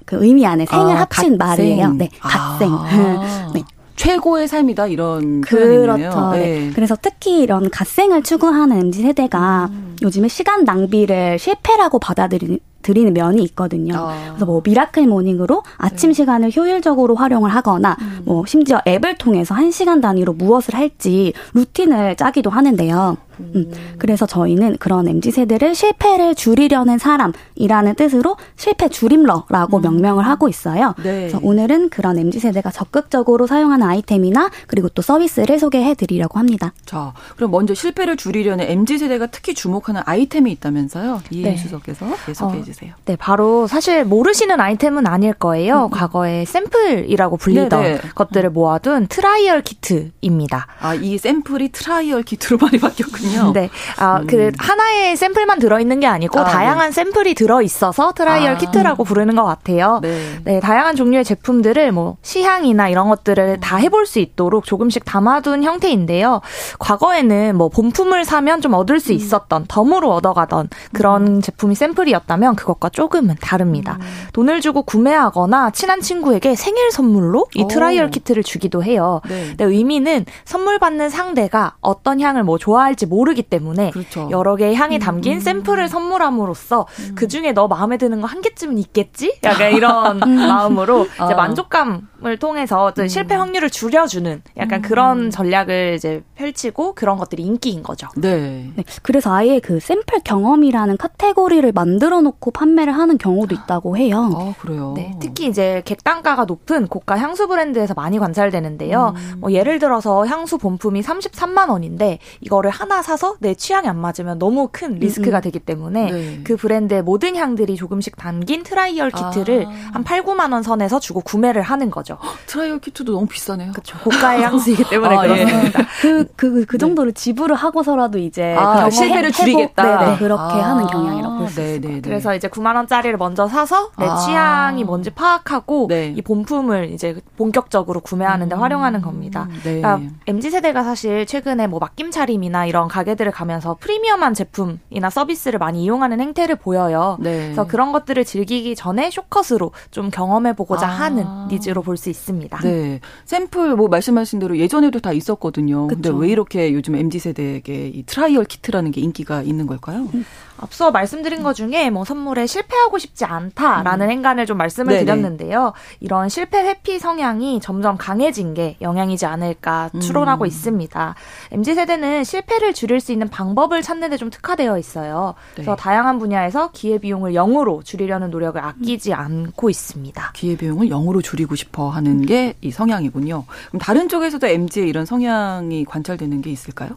[0.05, 1.37] 그 의미 안에 생을 아, 합친 갓생.
[1.37, 1.93] 말이에요.
[1.93, 2.73] 네, 갓생.
[2.73, 3.51] 아.
[3.53, 3.63] 네.
[3.95, 6.31] 최고의 삶이다 이런 그렇죠.
[6.31, 6.39] 네.
[6.39, 6.71] 네.
[6.73, 9.97] 그래서 특히 이런 갓생을 추구하는 mz 세대가 음.
[10.01, 13.95] 요즘에 시간 낭비를 실패라고 받아들이는 드리는 면이 있거든요.
[13.97, 14.13] 어.
[14.29, 16.13] 그래서 뭐 미라클 모닝으로 아침 네.
[16.13, 18.21] 시간을 효율적으로 활용을 하거나 음.
[18.25, 23.17] 뭐 심지어 앱을 통해서 한 시간 단위로 무엇을 할지 루틴을 짜기도 하는데요.
[23.55, 23.71] 음.
[23.97, 29.81] 그래서 저희는 그런 MZ 세대를 실패를 줄이려는 사람이라는 뜻으로 실패 줄임러라고 음.
[29.81, 30.93] 명명을 하고 있어요.
[31.03, 31.19] 네.
[31.19, 36.73] 그래서 오늘은 그런 MZ 세대가 적극적으로 사용하는 아이템이나 그리고 또 서비스를 소개해 드리려고 합니다.
[36.85, 41.21] 자, 그럼 먼저 실패를 줄이려는 MZ 세대가 특히 주목하는 아이템이 있다면서요?
[41.31, 41.57] 이해 네.
[41.57, 42.91] 수석께서 네, 소개해 주세요.
[42.91, 45.85] 어, 네, 바로 사실 모르시는 아이템은 아닐 거예요.
[45.85, 45.89] 음.
[45.89, 48.01] 과거에 샘플이라고 불리던 네네.
[48.01, 48.09] 네.
[48.15, 50.67] 것들을 모아둔 trial 키트입니다.
[50.79, 53.28] 아, 이 샘플이 trial 키트로 많이 바뀌었군요.
[53.29, 53.53] 거군요.
[53.53, 53.69] 네.
[53.97, 54.27] 아, 음.
[54.27, 56.51] 그 하나의 샘플만 들어 있는 게 아니고 아, 네.
[56.51, 56.91] 다양한 네.
[56.91, 58.57] 샘플이 들어 있어서 trial 아.
[58.57, 59.99] 키트라고 부르는 것 같아요.
[60.01, 60.39] 네.
[60.43, 60.59] 네.
[60.59, 66.41] 다양한 종류의 제품들을 뭐 시향이나 이런 것들을 다 해볼 수 있도록 조금씩 담아둔 형태인데요.
[66.79, 69.15] 과거에는 뭐 본품을 사면 좀 얻을 수 음.
[69.15, 71.41] 있었던 덤으로 얻어가던 그런 음.
[71.41, 73.97] 제품이 샘플이었다면 그것과 조금은 다릅니다.
[73.99, 74.07] 음.
[74.33, 78.09] 돈을 주고 구매하거나 친한 친구에게 생일 선물로 이 trial 오.
[78.09, 79.21] 키트를 주기도 해요.
[79.27, 79.55] 네.
[79.59, 84.29] 의미는 선물 받는 상대가 어떤 향을 뭐 좋아할지 모르 모르기 때문에 그렇죠.
[84.31, 84.99] 여러 개의 향이 음.
[84.99, 85.39] 담긴 음.
[85.39, 87.15] 샘플을 선물함으로써 음.
[87.15, 89.39] 그 중에 너 마음에 드는 거 한 개쯤은 있겠지?
[89.43, 90.35] 약간 이런 음.
[90.35, 91.35] 마음으로 이제 어.
[91.35, 93.07] 만족감을 통해서 음.
[93.07, 98.07] 실패 확률을 줄여주는 약간 그런 전략을 이제 펼치고 그런 것들이 인기인 거죠.
[98.15, 98.71] 네.
[98.75, 98.83] 네.
[99.01, 104.29] 그래서 아예 그 샘플 경험이라는 카테고리를 만들어 놓고 판매를 하는 경우도 있다고 해요.
[104.35, 104.93] 아, 그래요?
[104.95, 105.15] 네.
[105.19, 109.15] 특히 이제 객단가가 높은 고가 향수 브랜드에서 많이 관찰되는데요.
[109.37, 114.69] 뭐 예를 들어서 향수 본품이 33만 원인데 이거를 하나 사서 내 취향이 안 맞으면 너무
[114.71, 115.41] 큰 리스크가 음, 음.
[115.41, 116.41] 되기 때문에 네.
[116.43, 119.89] 그 브랜드의 모든 향들이 조금씩 담긴 trial kit를 아.
[119.93, 122.17] 한 8, 9만 원 선에서 주고 구매를 하는 거죠.
[122.47, 123.71] trial kit도 너무 비싸네요.
[123.71, 123.97] 그렇죠.
[123.99, 125.27] 고가의 향수이기 때문에 아, 예.
[125.45, 125.79] 그렇습니다.
[125.79, 125.85] 예.
[126.01, 126.77] 그, 그, 그 네.
[126.77, 127.21] 정도를 네.
[127.21, 129.83] 지불을 하고서라도 이제 아, 실패를 줄이겠다.
[129.83, 130.69] 네, 네, 그렇게 아.
[130.71, 131.89] 하는 경향이라고 볼 수 있습니다.
[131.89, 134.15] 네, 그래서 이제 9만 원짜리를 먼저 사서 내 아.
[134.15, 136.13] 취향이 뭔지 파악하고 네.
[136.15, 138.61] 이 본품을 이제 본격적으로 구매하는데 음.
[138.61, 139.47] 활용하는 겁니다.
[139.63, 145.83] 그러니까 MZ 세대가 사실 최근에 뭐 맡김 차림이나 이런 가게들을 가면서 프리미엄한 제품이나 서비스를 많이
[145.83, 147.17] 이용하는 행태를 보여요.
[147.21, 147.45] 네.
[147.45, 150.89] 그래서 그런 것들을 즐기기 전에 쇼컷으로 좀 경험해 보고자 아.
[150.89, 152.57] 하는 needs로 볼 수 있습니다.
[152.59, 152.99] 네.
[153.25, 155.87] 샘플 뭐 말씀하신 대로 예전에도 다 있었거든요.
[155.87, 156.01] 그쵸.
[156.01, 160.07] 근데 왜 이렇게 요즘 MZ 세대에게 이 trial kit라는 게 인기가 있는 걸까요?
[160.13, 160.25] 음.
[160.61, 164.11] 앞서 말씀드린 것 중에 뭐 선물에 실패하고 싶지 않다라는 음.
[164.11, 165.05] 행간을 좀 말씀을 네네.
[165.05, 165.73] 드렸는데요.
[165.99, 170.47] 이런 실패 회피 성향이 점점 강해진 게 영향이지 않을까 추론하고 음.
[170.47, 171.15] 있습니다.
[171.51, 175.33] MZ 세대는 실패를 줄일 수 있는 방법을 찾는 데 좀 특화되어 있어요.
[175.51, 175.53] 네.
[175.55, 179.17] 그래서 다양한 분야에서 기회 비용을 0으로 줄이려는 노력을 아끼지 음.
[179.17, 180.31] 않고 있습니다.
[180.35, 183.45] 기회 비용을 0으로 줄이고 싶어 하는 게 이 성향이군요.
[183.69, 186.89] 그럼 다른 쪽에서도 MZ의 이런 성향이 관찰되는 게 있을까요?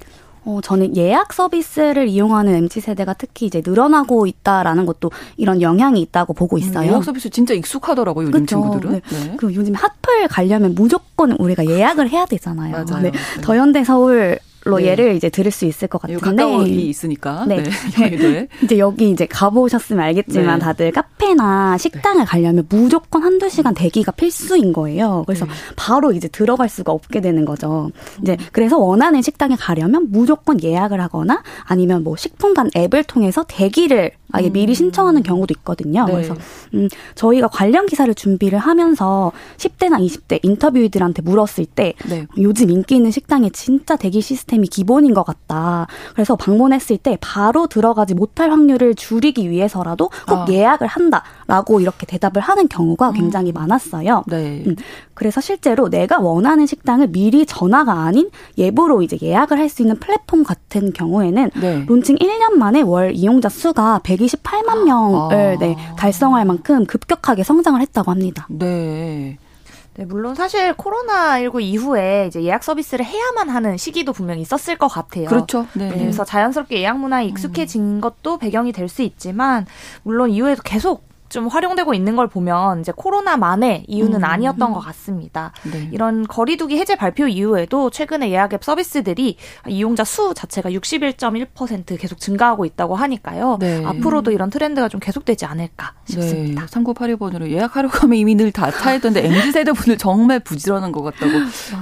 [0.44, 6.32] 어, 저는 예약 서비스를 이용하는 MZ 세대가 특히 이제 늘어나고 있다라는 것도 이런 영향이 있다고
[6.34, 6.90] 보고 음, 있어요.
[6.90, 8.60] 예약 서비스 진짜 익숙하더라고요, 요즘 그쵸?
[8.60, 8.92] 친구들은.
[8.92, 9.00] 네.
[9.08, 9.36] 네.
[9.36, 12.72] 그 요즘 핫플 가려면 무조건 우리가 예약을 해야 되잖아요.
[12.72, 13.02] 맞아요.
[13.02, 13.10] 네.
[13.10, 13.40] 네.
[13.42, 14.86] 더현대 서울 로 네.
[14.86, 17.64] 예를 이제 들을 수 있을 것 같은데 가까이 있으니까 네,
[17.98, 18.48] 네.
[18.62, 20.64] 이제 여기 이제 가보셨으면 알겠지만 네.
[20.64, 22.24] 다들 카페나 식당을 네.
[22.24, 25.24] 가려면 무조건 한두 시간 대기가 필수인 거예요.
[25.26, 25.52] 그래서 네.
[25.74, 27.90] 바로 이제 들어갈 수가 없게 되는 거죠.
[28.20, 34.48] 이제 그래서 원하는 식당에 가려면 무조건 예약을 하거나 아니면 뭐 식품관 앱을 통해서 대기를 아예
[34.48, 34.52] 음.
[34.52, 36.06] 미리 신청하는 경우도 있거든요.
[36.06, 36.12] 네.
[36.12, 36.34] 그래서
[36.74, 42.26] 음, 저희가 관련 기사를 준비를 하면서 10대나 20대 인터뷰들한테 물었을 때 네.
[42.38, 45.86] 요즘 인기 있는 식당에 진짜 대기 시스템이 기본인 것 같다.
[46.14, 50.46] 그래서 방문했을 때 바로 들어가지 못할 확률을 줄이기 위해서라도 꼭 아.
[50.48, 51.22] 예약을 한다
[51.52, 53.14] 라고 이렇게 대답을 하는 경우가 음.
[53.14, 54.24] 굉장히 많았어요.
[54.26, 54.64] 네.
[54.66, 54.74] 음,
[55.12, 60.44] 그래서 실제로 내가 원하는 식당을 미리 전화가 아닌 예보로 이제 예약을 할 수 있는 플랫폼
[60.44, 61.84] 같은 경우에는 네.
[61.86, 65.58] 론칭 1년 만에 월 이용자 수가 100 128만 명을 아.
[65.58, 68.46] 네, 달성할 만큼 급격하게 성장을 했다고 합니다.
[68.50, 69.38] 네.
[69.94, 75.26] 네, 물론 사실 코로나19 이후에 이제 예약 서비스를 해야만 하는 시기도 분명히 있었을 것 같아요.
[75.26, 75.66] 그렇죠.
[75.74, 75.90] 네.
[75.90, 78.00] 네 그래서 자연스럽게 예약 문화에 익숙해진 음.
[78.00, 79.66] 것도 배경이 될 수 있지만,
[80.02, 84.24] 물론 이후에도 계속 좀 활용되고 있는 걸 보면 이제 코로나만의 이유는 음.
[84.24, 85.52] 아니었던 것 같습니다.
[85.64, 85.88] 네.
[85.92, 92.64] 이런 거리두기 해제 발표 이후에도 최근에 예약 앱 서비스들이 이용자 수 자체가 61.1% 계속 증가하고
[92.64, 93.56] 있다고 하니까요.
[93.60, 93.82] 네.
[93.84, 96.66] 앞으로도 이런 트렌드가 좀 계속되지 않을까 싶습니다.
[96.66, 96.66] 네.
[96.66, 101.32] 3982번으로 예약하려고 하면 이미 늘 다 차있던데 MZ세대 분들 정말 부지런한 것 같다고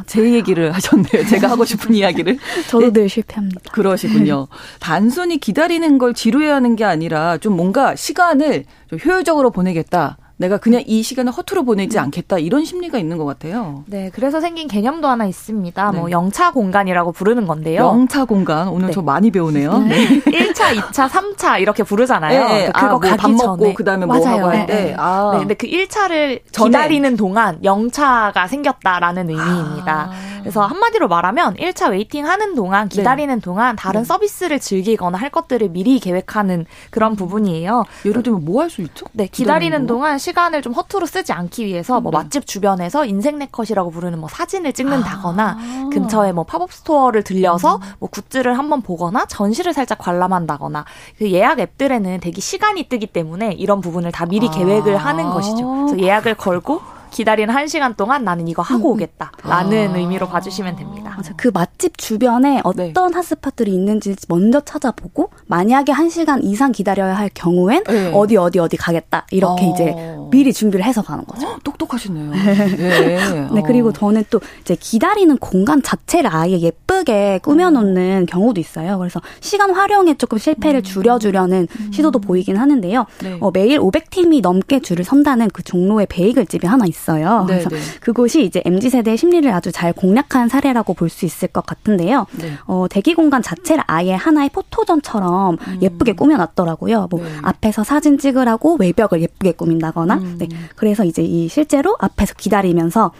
[0.06, 1.26] 제 얘기를 하셨네요.
[1.28, 2.38] 제가 하고 싶은 이야기를.
[2.68, 3.72] 저도 늘 실패합니다.
[3.72, 4.46] 그러시군요.
[4.78, 10.18] 단순히 기다리는 걸 지루해하는 게 아니라 좀 뭔가 시간을 좀 효율적으로 보내겠다.
[10.40, 12.04] 내가 그냥 이 시간을 허투루 보내지 음.
[12.04, 13.84] 않겠다 이런 심리가 있는 것 같아요.
[13.86, 15.90] 네, 그래서 생긴 개념도 하나 있습니다.
[15.90, 15.98] 네.
[15.98, 17.82] 뭐 영차 공간이라고 부르는 건데요.
[17.82, 18.92] 영차 공간 오늘 네.
[18.94, 19.78] 저 많이 배우네요.
[19.80, 20.06] 네.
[20.20, 22.48] 1차, 2차, 3차 이렇게 부르잖아요.
[22.48, 22.66] 네, 네.
[22.72, 23.74] 그거 아, 뭐 가기 밥 먹고.
[23.74, 25.30] 그다음에 뭐 하고 할때 네, 아.
[25.34, 30.10] 네, 근데 그 1차를 기다리는 동안 영차가 생겼다라는 의미입니다.
[30.10, 30.40] 아.
[30.40, 33.40] 그래서 한마디로 말하면 1차 waiting 하는 동안 기다리는 네.
[33.42, 34.04] 동안 다른 네.
[34.06, 37.84] 서비스를 즐기거나 할 것들을 미리 계획하는 그런 부분이에요.
[38.06, 39.04] 예를 들면 뭐 할 수 있죠?
[39.12, 42.18] 네, 기다리는, 기다리는 동안 시 간을 좀 허투루 쓰지 않기 위해서 뭐 네.
[42.18, 45.90] 맛집 주변에서 인생 네컷이라고 부르는 뭐 사진을 찍는다거나 아.
[45.92, 47.80] 근처에 뭐 pop-up store를 들려서 음.
[47.98, 50.84] 뭐 goods를 한번 보거나 전시를 살짝 관람한다거나
[51.18, 54.50] 그 예약 앱들에는 대기 시간이 뜨기 때문에 이런 부분을 다 미리 아.
[54.50, 55.86] 계획을 하는 것이죠.
[55.86, 58.94] 그래서 예약을 걸고 기다리는 한 시간 동안 나는 이거 하고 음, 음.
[58.94, 59.98] 오겠다라는 아.
[59.98, 61.14] 의미로 봐주시면 됩니다.
[61.16, 61.32] 맞아.
[61.36, 63.14] 그 맛집 주변에 어떤 네.
[63.14, 68.12] 핫스팟들이 있는지 먼저 찾아보고 만약에 한 시간 이상 기다려야 할 경우엔 네.
[68.14, 69.72] 어디 어디 어디 가겠다 이렇게 어.
[69.74, 69.94] 이제
[70.30, 71.46] 미리 준비를 해서 가는 거죠.
[71.46, 72.30] 어, 똑똑하시네요.
[72.76, 73.18] 네.
[73.52, 73.62] 네.
[73.66, 78.98] 그리고 저는 또 이제 기다리는 공간 자체를 아예 예쁘게 꾸며놓는 경우도 있어요.
[78.98, 80.82] 그래서 시간 활용에 조금 실패를 음.
[80.82, 81.92] 줄여주려는 음.
[81.92, 83.06] 시도도 보이긴 하는데요.
[83.22, 83.38] 네.
[83.40, 86.99] 어, 매일 500팀이 넘게 줄을 선다는 그 종로의 베이글 집이 하나 있어요.
[87.00, 87.44] 있어요.
[87.48, 87.78] 네, 그래서 네.
[88.00, 92.26] 그곳이 이제 mz 세대의 심리를 아주 잘 공략한 사례라고 볼 수 있을 것 같은데요.
[92.38, 92.52] 네.
[92.66, 95.78] 어, 대기 공간 자체를 아예 하나의 포토전처럼 음.
[95.82, 97.08] 예쁘게 꾸며놨더라고요.
[97.10, 97.28] 뭐 네.
[97.42, 100.14] 앞에서 사진 찍으라고 외벽을 예쁘게 꾸민다거나.
[100.14, 100.36] 음.
[100.38, 100.48] 네.
[100.76, 103.10] 그래서 이제 이 실제로 앞에서 기다리면서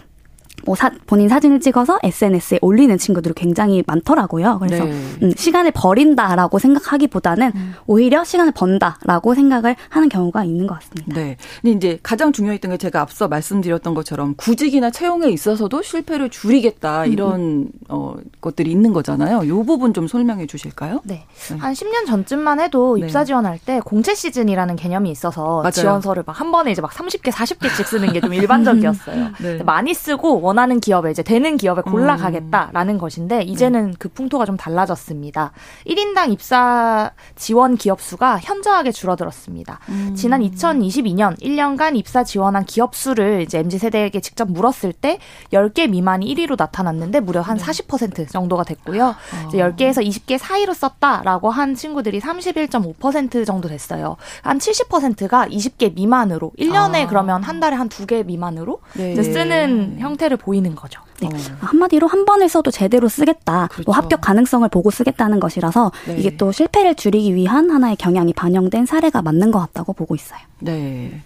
[0.65, 4.59] 뭐 사, 본인 사진을 찍어서 SNS에 올리는 친구들이 굉장히 많더라고요.
[4.59, 4.91] 그래서 네.
[5.23, 7.75] 음, 시간을 버린다라고 생각하기보다는 음.
[7.87, 11.15] 오히려 시간을 번다라고 생각을 하는 경우가 있는 것 같습니다.
[11.15, 11.37] 네.
[11.63, 17.13] 근데 이제 가장 중요했던 게 제가 앞서 말씀드렸던 것처럼 구직이나 채용에 있어서도 실패를 줄이겠다 음,
[17.13, 17.69] 이런 음.
[17.89, 19.45] 어, 것들이 있는 거잖아요.
[19.45, 21.01] 이 부분 좀 설명해 주실까요?
[21.05, 21.27] 네.
[21.51, 21.57] 네.
[21.59, 23.07] 한 10년 전쯤만 해도 네.
[23.07, 25.71] 입사 지원할 때 공채 시즌이라는 개념이 있어서 맞아요.
[25.71, 29.31] 지원서를 막 한 번에 이제 막 30개, 40개씩 쓰는 게 좀 일반적이었어요.
[29.43, 29.63] 네.
[29.63, 32.99] 많이 쓰고 원하는 기업에 이제 되는 기업에 골라가겠다라는 음.
[32.99, 33.97] 것인데 이제는 네.
[34.01, 35.53] 그 풍토가 좀 달라졌습니다.
[35.87, 39.79] 1인당 입사 지원 기업 수가 현저하게 줄어들었습니다.
[39.91, 40.15] 음.
[40.17, 45.19] 지난 2022년 1년간 입사 지원한 기업 수를 이제 MZ 세대에게 직접 물었을 때
[45.53, 47.65] 10개 미만이 1위로 나타났는데 무려 한 네.
[47.65, 49.07] 40% 정도가 됐고요.
[49.07, 49.49] 어.
[49.49, 54.17] 이제 10개에서 20개 사이로 썼다라고 한 친구들이 31.5% 정도 됐어요.
[54.43, 57.07] 한 70%가 20개 미만으로 1년에 아.
[57.07, 59.15] 그러면 한 달에 한 두 개 미만으로 네.
[59.23, 61.01] 쓰는 형태를 보이는 거죠.
[61.21, 61.29] 네.
[61.29, 61.31] 어.
[61.61, 63.69] 한마디로 한 번에 써도 제대로 쓰겠다.
[63.69, 63.89] 그렇죠.
[63.89, 66.17] 뭐 합격 가능성을 보고 쓰겠다는 것이라서 네.
[66.19, 70.41] 이게 또 실패를 줄이기 위한 하나의 경향이 반영된 사례가 맞는 것 같다고 보고 있어요.
[70.61, 71.23] 네.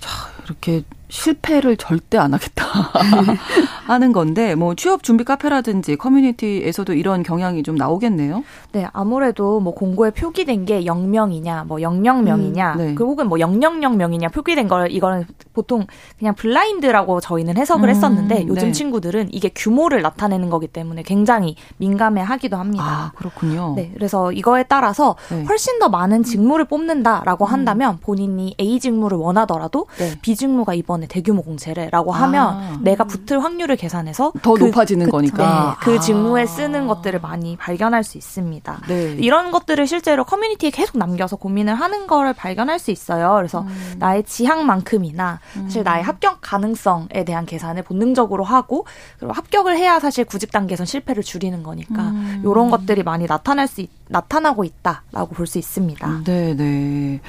[0.00, 0.10] 자,
[0.44, 2.64] 이렇게 실패를 절대 안 하겠다
[3.84, 8.42] 하는 건데 뭐 취업 준비 카페라든지 커뮤니티에서도 이런 경향이 좀 나오겠네요.
[8.72, 12.94] 네, 아무래도 뭐 공고에 표기된 게 0명이냐, 뭐 00명이냐, 음, 네.
[12.94, 15.86] 그 혹은 뭐 000명이냐 표기된 걸 이거는 보통
[16.18, 18.72] 그냥 블라인드라고 저희는 해석을 음, 했었는데 요즘 네.
[18.72, 22.84] 친구들은 이게 규모를 나타내는 거기 때문에 굉장히 민감해 하기도 합니다.
[22.84, 23.74] 아, 그렇군요.
[23.76, 25.44] 네, 그래서 이거에 따라서 네.
[25.44, 27.52] 훨씬 더 많은 직무를 뽑는다라고 음.
[27.52, 30.12] 한다면 본인이 A 직무를 원하더라도 네.
[30.22, 32.78] B 직무가 이번 이번에 대규모 공채래라고 하면 아.
[32.80, 36.00] 내가 붙을 확률을 계산해서 더 그, 높아지는 그, 거니까 네, 그 아.
[36.00, 38.61] 직무에 쓰는 것들을 많이 발견할 수 있습니다.
[38.88, 39.16] 네.
[39.18, 43.34] 이런 것들을 실제로 커뮤니티에 계속 남겨서 고민을 하는 거를 발견할 수 있어요.
[43.36, 43.94] 그래서 음.
[43.98, 45.84] 나의 지향만큼이나 사실 음.
[45.84, 48.86] 나의 합격 가능성에 대한 계산을 본능적으로 하고
[49.18, 52.42] 그리고 합격을 해야 사실 구직 단계에선 실패를 줄이는 거니까 음.
[52.44, 56.22] 이런 것들이 많이 나타날 수 있, 나타나고 있다라고 볼 수 있습니다.
[56.24, 57.20] 네, 네.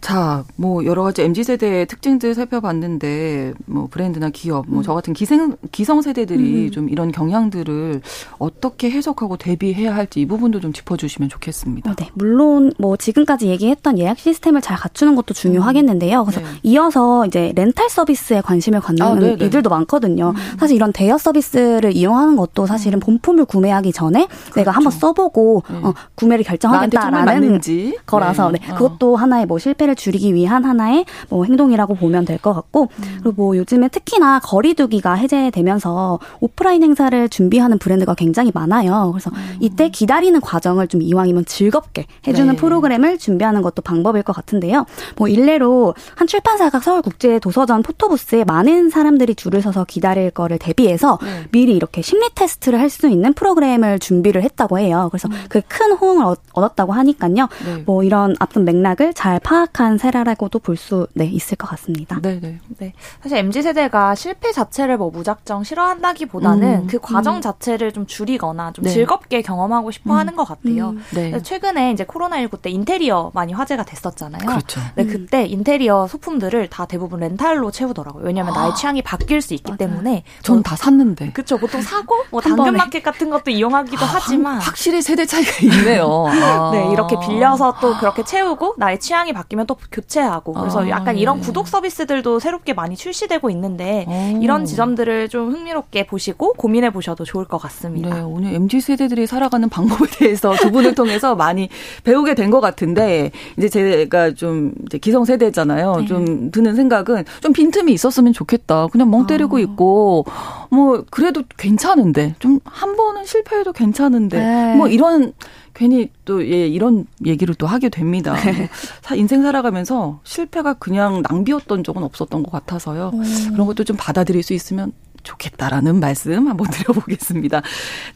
[0.00, 4.94] 자, 뭐 여러 가지 MZ 세대의 특징들 살펴봤는데 뭐 브랜드나 기업, 뭐저 음.
[4.96, 6.70] 같은 기생 기성 세대들이 음.
[6.70, 8.02] 좀 이런 경향들을
[8.38, 11.90] 어떻게 해석하고 대비해야 할지 이 부분도 좀 짚어주시면 좋겠습니다.
[11.90, 16.24] 어, 네, 물론 뭐 지금까지 얘기했던 예약 시스템을 잘 갖추는 것도 중요하겠는데요.
[16.24, 16.46] 그래서 네.
[16.62, 19.44] 이어서 이제 렌탈 서비스에 관심을 갖는 아, 네, 네.
[19.44, 20.30] 이들도 많거든요.
[20.30, 20.56] 음.
[20.58, 23.00] 사실 이런 대여 서비스를 이용하는 것도 사실은 음.
[23.00, 24.54] 본품을 구매하기 전에 그렇죠.
[24.54, 25.76] 내가 한번 써보고 네.
[25.82, 27.60] 어, 구매를 결정하겠다라는
[28.06, 28.58] 거라서 네.
[28.60, 33.18] 그것도 하나의 뭐 실패를 줄이기 위한 하나의 뭐 행동이라고 보면 될 것 같고 음.
[33.22, 39.10] 그리고 뭐 요즘에 특히나 거리두기가 해제되면서 오프라인 행사를 준비하는 브랜드가 굉장히 많아요.
[39.12, 39.56] 그래서 음.
[39.60, 42.56] 이때 기다리는 과 정을 좀 이왕이면 즐겁게 해주는 네.
[42.56, 44.86] 프로그램을 준비하는 것도 방법일 것 같은데요.
[45.16, 51.46] 뭐 일례로 한 출판사가 서울국제도서전 포토부스에 많은 사람들이 줄을 서서 기다릴 거를 대비해서 네.
[51.50, 55.08] 미리 이렇게 심리 테스트를 할 수 있는 프로그램을 준비를 했다고 해요.
[55.10, 55.44] 그래서 음.
[55.48, 57.48] 그큰 호응을 얻었다고 하니까요.
[57.66, 57.82] 네.
[57.84, 62.20] 뭐 이런 앞선 맥락을 잘 파악한 세라라고도 볼수 네, 있을 것 같습니다.
[62.22, 62.60] 네, 네.
[62.78, 62.92] 네.
[63.20, 66.86] 사실 MZ 세대가 실패 자체를 뭐 무작정 싫어한다기보다는 음.
[66.86, 67.40] 그 과정 음.
[67.40, 68.90] 자체를 좀 줄이거나 좀 네.
[68.90, 70.18] 즐겁게 경험하고 싶어 음.
[70.18, 70.90] 하는 것 같아요.
[70.90, 71.04] 음.
[71.10, 71.42] 네.
[71.42, 74.46] 최근에 이제 코로나19 때 인테리어 많이 화제가 됐었잖아요.
[74.46, 74.80] 그렇죠.
[74.94, 78.24] 네, 그때 인테리어 소품들을 다 대부분 렌탈로 채우더라고요.
[78.24, 78.60] 왜냐하면 아.
[78.62, 79.78] 나의 취향이 바뀔 수 있기 맞아요.
[79.78, 81.32] 때문에 전다 뭐 샀는데.
[81.32, 81.58] 그렇죠.
[81.58, 86.26] 보통 사고 뭐 당근마켓 같은 것도 이용하기도 아, 하지만 확실히 세대 차이가 있네요.
[86.28, 86.70] 아.
[86.72, 91.40] 네, 이렇게 빌려서 또 그렇게 채우고 나의 취향이 바뀌면 또 교체하고 그래서 아, 약간 이런
[91.40, 91.46] 네.
[91.46, 94.42] 구독 서비스들도 새롭게 많이 출시되고 있는데 오.
[94.42, 98.14] 이런 지점들을 좀 흥미롭게 보시고 고민해 보셔도 좋을 것 같습니다.
[98.14, 101.68] 네, 오늘 MZ 세대들이 살아가는 방법에 대해 서 두 분을 통해서 많이
[102.04, 105.96] 배우게 된 것 같은데 이제 제가 좀 이제 기성 세대잖아요.
[106.00, 106.06] 네.
[106.06, 108.86] 좀 드는 생각은 좀 빈틈이 있었으면 좋겠다.
[108.88, 109.60] 그냥 멍 때리고 아.
[109.60, 110.24] 있고
[110.70, 114.74] 뭐 그래도 괜찮은데 좀 한 번은 실패해도 괜찮은데 네.
[114.76, 115.32] 뭐 이런
[115.74, 118.34] 괜히 또 예, 이런 얘기를 또 하게 됩니다.
[118.44, 118.68] 네.
[119.08, 123.10] 뭐 인생 살아가면서 실패가 그냥 낭비였던 적은 없었던 것 같아서요.
[123.14, 123.50] 음.
[123.52, 124.92] 그런 것도 좀 받아들일 수 있으면
[125.24, 127.62] 좋겠다라는 말씀 한번 드려보겠습니다.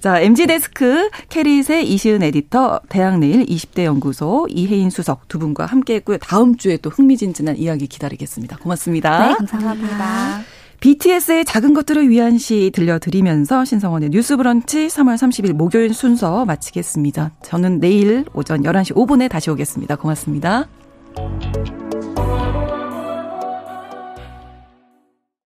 [0.00, 6.18] 자, MG데스크 캐릿의 이시은 에디터, 대학내일 20대 연구소 이혜인 수석 두 분과 함께 했고요.
[6.18, 8.59] 다음 주에 또 흥미진진한 이야기 기다리겠습니다.
[8.59, 9.28] 고맙습니다.
[9.28, 10.42] 네, 감사합니다.
[10.80, 17.32] BTS의 작은 것들을 위한 시 들려드리면서 신성원의 뉴스 브런치 3월 30일 목요일 순서 마치겠습니다.
[17.42, 19.96] 저는 내일 오전 11시 5분에 다시 오겠습니다.
[19.96, 20.68] 고맙습니다.